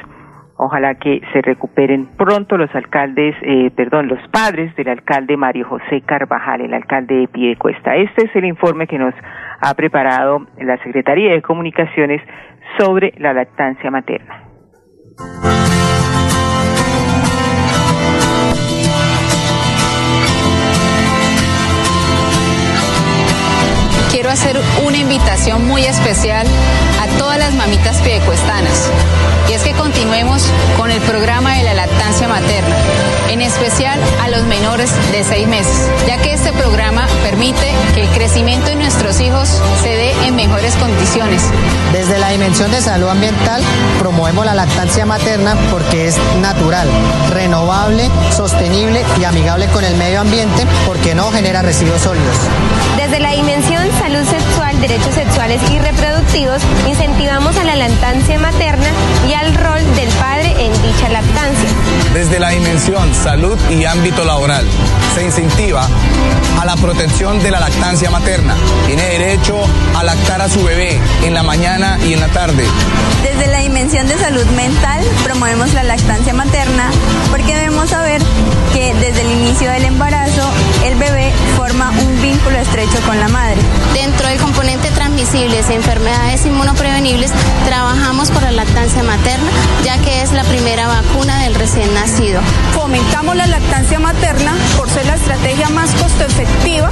Ojalá 0.58 0.94
que 0.94 1.20
se 1.32 1.42
recuperen 1.42 2.06
pronto 2.16 2.56
los 2.56 2.74
alcaldes, 2.74 3.34
eh, 3.42 3.70
perdón, 3.76 4.08
los 4.08 4.26
padres 4.30 4.74
del 4.76 4.88
alcalde 4.88 5.36
Mario 5.36 5.68
José 5.68 6.00
Carvajal, 6.00 6.62
el 6.62 6.72
alcalde 6.72 7.14
de 7.14 7.28
Piedecuesta. 7.28 7.94
Este 7.94 8.24
es 8.24 8.34
el 8.34 8.46
informe 8.46 8.86
que 8.86 8.98
nos 8.98 9.14
ha 9.60 9.74
preparado 9.74 10.46
la 10.58 10.78
Secretaría 10.82 11.32
de 11.32 11.42
Comunicaciones 11.42 12.22
sobre 12.78 13.12
la 13.18 13.34
lactancia 13.34 13.90
materna. 13.90 14.44
Quiero 24.10 24.30
hacer 24.30 24.56
una 24.86 24.96
invitación 24.96 25.68
muy 25.68 25.82
especial 25.82 26.46
a 27.06 27.18
todas 27.18 27.38
las 27.38 27.54
mamitas 27.54 28.00
piedecuestanas 28.02 28.90
y 29.48 29.52
es 29.52 29.62
que 29.62 29.72
continuemos 29.72 30.42
con 30.76 30.90
el 30.90 31.00
programa 31.02 31.54
de 31.54 31.62
la 31.62 31.74
lactancia 31.74 32.26
materna, 32.26 32.74
en 33.30 33.40
especial 33.40 33.98
a 34.20 34.28
los 34.28 34.42
menores 34.44 34.90
de 35.12 35.22
seis 35.22 35.46
meses, 35.46 35.88
ya 36.06 36.16
que 36.16 36.32
este 36.32 36.52
programa 36.52 37.06
permite 37.22 37.72
que 37.94 38.02
el 38.02 38.08
crecimiento 38.08 38.66
de 38.66 38.74
nuestros 38.74 39.20
hijos 39.20 39.48
se 39.82 39.88
dé 39.88 40.26
en 40.26 40.34
mejores 40.34 40.74
condiciones. 40.76 41.42
Desde 41.92 42.18
la 42.18 42.30
dimensión 42.30 42.72
de 42.72 42.80
salud 42.80 43.08
ambiental 43.08 43.62
promovemos 44.00 44.44
la 44.44 44.54
lactancia 44.54 45.06
materna 45.06 45.56
porque 45.70 46.08
es 46.08 46.16
natural, 46.40 46.88
renovable, 47.30 48.10
sostenible 48.32 49.04
y 49.20 49.24
amigable 49.24 49.66
con 49.68 49.84
el 49.84 49.96
medio 49.96 50.20
ambiente 50.22 50.66
porque 50.86 51.14
no 51.14 51.30
genera 51.30 51.62
residuos 51.62 52.02
sólidos. 52.02 52.36
Desde 52.96 53.20
la 53.20 53.30
dimensión 53.30 53.86
salud 54.00 54.24
sexual, 54.28 54.65
derechos 54.80 55.14
sexuales 55.14 55.60
y 55.70 55.78
reproductivos, 55.78 56.62
incentivamos 56.86 57.56
a 57.56 57.64
la 57.64 57.76
lactancia 57.76 58.38
materna 58.38 58.88
y 59.28 59.32
al 59.32 59.54
rol 59.54 59.80
del 59.96 60.08
padre 60.10 60.54
en 60.58 60.72
dicha 60.82 61.08
lactancia. 61.08 61.68
Desde 62.12 62.38
la 62.38 62.50
dimensión 62.50 63.14
salud 63.14 63.58
y 63.70 63.84
ámbito 63.84 64.24
laboral, 64.24 64.66
se 65.14 65.24
incentiva 65.24 65.88
a 66.60 66.64
la 66.64 66.76
protección 66.76 67.42
de 67.42 67.50
la 67.50 67.60
lactancia 67.60 68.10
materna. 68.10 68.54
Tiene 68.86 69.02
derecho 69.02 69.58
a 69.94 70.02
lactar 70.02 70.42
a 70.42 70.48
su 70.48 70.62
bebé 70.62 71.00
en 71.24 71.34
la 71.34 71.42
mañana 71.42 71.98
y 72.04 72.12
en 72.12 72.20
la 72.20 72.28
tarde. 72.28 72.64
Desde 73.22 73.46
la 73.50 73.60
dimensión 73.60 74.06
de 74.08 74.16
salud 74.18 74.46
mental, 74.56 75.02
promovemos 75.24 75.72
la 75.74 75.84
lactancia 75.84 76.32
materna 76.34 76.90
porque 77.30 77.54
debemos 77.54 77.90
saber 77.90 78.20
que 78.72 78.94
desde 78.94 79.22
el 79.22 79.30
inicio 79.30 79.70
del 79.70 79.84
embarazo, 79.84 80.42
el 80.84 80.96
bebé 80.96 81.32
forma 81.56 81.90
un 81.90 82.22
vínculo 82.22 82.58
estrecho 82.58 83.00
con 83.06 83.18
la 83.18 83.28
madre. 83.28 83.56
Dentro 83.94 84.28
del 84.28 84.38
componente 84.38 84.65
transmisibles 84.74 85.70
e 85.70 85.74
enfermedades 85.74 86.44
inmunoprevenibles, 86.44 87.30
trabajamos 87.64 88.30
por 88.30 88.42
la 88.42 88.50
lactancia 88.50 89.02
materna, 89.04 89.48
ya 89.84 89.96
que 89.98 90.22
es 90.22 90.32
la 90.32 90.42
primera 90.44 90.88
vacuna 90.88 91.40
del 91.42 91.54
recién 91.54 91.92
nacido. 91.94 92.40
Fomentamos 92.74 93.36
la 93.36 93.46
lactancia 93.46 94.00
materna 94.00 94.54
por 94.76 94.90
ser 94.90 95.06
la 95.06 95.14
estrategia 95.14 95.68
más 95.70 95.90
costo 95.94 96.24
efectiva 96.24 96.90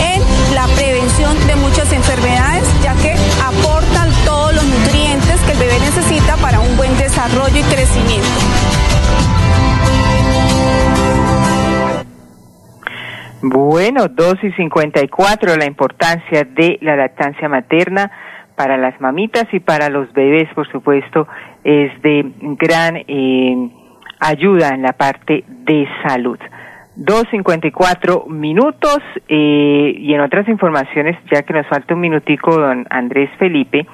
en 0.00 0.22
la 0.54 0.66
prevención 0.68 1.34
de 1.46 1.56
muchas 1.56 1.90
enfermedades, 1.92 2.64
ya 2.82 2.94
que 2.94 3.16
aportan 3.42 4.10
todos 4.24 4.54
los 4.54 4.64
nutrientes 4.64 5.40
que 5.40 5.52
el 5.52 5.58
bebé 5.58 5.80
necesita 5.80 6.36
para 6.36 6.60
un 6.60 6.76
buen 6.76 6.96
desarrollo 6.98 7.58
y 7.58 7.62
crecimiento. 7.62 8.28
Bueno, 13.46 14.08
2 14.08 14.36
y 14.42 14.52
54, 14.52 15.56
la 15.58 15.66
importancia 15.66 16.44
de 16.44 16.78
la 16.80 16.96
lactancia 16.96 17.46
materna 17.46 18.10
para 18.56 18.78
las 18.78 18.98
mamitas 19.02 19.44
y 19.52 19.60
para 19.60 19.90
los 19.90 20.10
bebés, 20.14 20.48
por 20.54 20.66
supuesto, 20.72 21.28
es 21.62 21.92
de 22.00 22.32
gran 22.58 22.96
eh, 23.06 23.70
ayuda 24.18 24.70
en 24.70 24.80
la 24.80 24.94
parte 24.94 25.44
de 25.46 25.86
salud. 26.08 26.38
2.54 26.96 28.28
minutos 28.28 29.00
eh, 29.28 29.94
y 29.94 30.14
en 30.14 30.22
otras 30.22 30.48
informaciones, 30.48 31.18
ya 31.30 31.42
que 31.42 31.52
nos 31.52 31.66
falta 31.66 31.92
un 31.92 32.00
minutico, 32.00 32.56
don 32.56 32.86
Andrés 32.88 33.28
Felipe, 33.38 33.86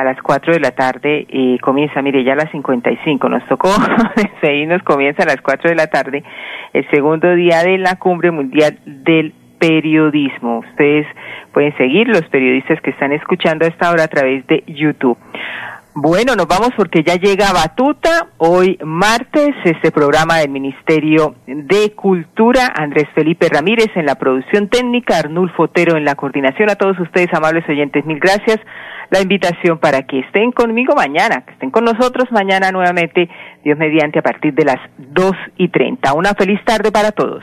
a 0.00 0.04
las 0.04 0.20
4 0.22 0.54
de 0.54 0.60
la 0.60 0.70
tarde 0.70 1.26
eh, 1.28 1.58
comienza, 1.60 2.00
mire, 2.02 2.22
ya 2.22 2.34
a 2.34 2.36
las 2.36 2.50
55, 2.50 3.28
nos 3.28 3.46
tocó 3.46 3.68
nos 4.66 4.82
comienza 4.82 5.22
a 5.24 5.26
las 5.26 5.40
4 5.40 5.70
de 5.70 5.76
la 5.76 5.88
tarde 5.88 6.22
el 6.72 6.88
segundo 6.90 7.34
día 7.34 7.62
de 7.62 7.78
la 7.78 7.96
Cumbre 7.96 8.30
Mundial 8.30 8.78
del 8.84 9.34
Periodismo. 9.58 10.60
Ustedes 10.60 11.06
pueden 11.52 11.76
seguir 11.76 12.08
los 12.08 12.22
periodistas 12.28 12.80
que 12.80 12.90
están 12.90 13.12
escuchando 13.12 13.64
a 13.64 13.68
esta 13.68 13.90
hora 13.90 14.04
a 14.04 14.08
través 14.08 14.46
de 14.46 14.62
YouTube. 14.66 15.18
Bueno, 16.00 16.36
nos 16.36 16.46
vamos 16.46 16.70
porque 16.76 17.02
ya 17.02 17.16
llega 17.16 17.52
Batuta, 17.52 18.28
hoy 18.36 18.78
martes, 18.84 19.48
este 19.64 19.90
programa 19.90 20.36
del 20.36 20.48
Ministerio 20.48 21.34
de 21.44 21.92
Cultura, 21.96 22.72
Andrés 22.72 23.08
Felipe 23.16 23.48
Ramírez 23.48 23.88
en 23.96 24.06
la 24.06 24.14
producción 24.14 24.68
técnica, 24.68 25.18
Arnulfo 25.18 25.64
Otero 25.64 25.96
en 25.96 26.04
la 26.04 26.14
coordinación. 26.14 26.70
A 26.70 26.76
todos 26.76 27.00
ustedes, 27.00 27.34
amables 27.34 27.68
oyentes, 27.68 28.06
mil 28.06 28.20
gracias. 28.20 28.60
La 29.10 29.20
invitación 29.20 29.78
para 29.78 30.02
que 30.02 30.20
estén 30.20 30.52
conmigo 30.52 30.94
mañana, 30.94 31.44
que 31.44 31.54
estén 31.54 31.72
con 31.72 31.84
nosotros 31.84 32.30
mañana 32.30 32.70
nuevamente, 32.70 33.28
Dios 33.64 33.76
mediante, 33.76 34.20
a 34.20 34.22
partir 34.22 34.54
de 34.54 34.66
las 34.66 34.78
dos 34.98 35.34
y 35.56 35.66
treinta. 35.66 36.14
Una 36.14 36.32
feliz 36.34 36.64
tarde 36.64 36.92
para 36.92 37.10
todos. 37.10 37.42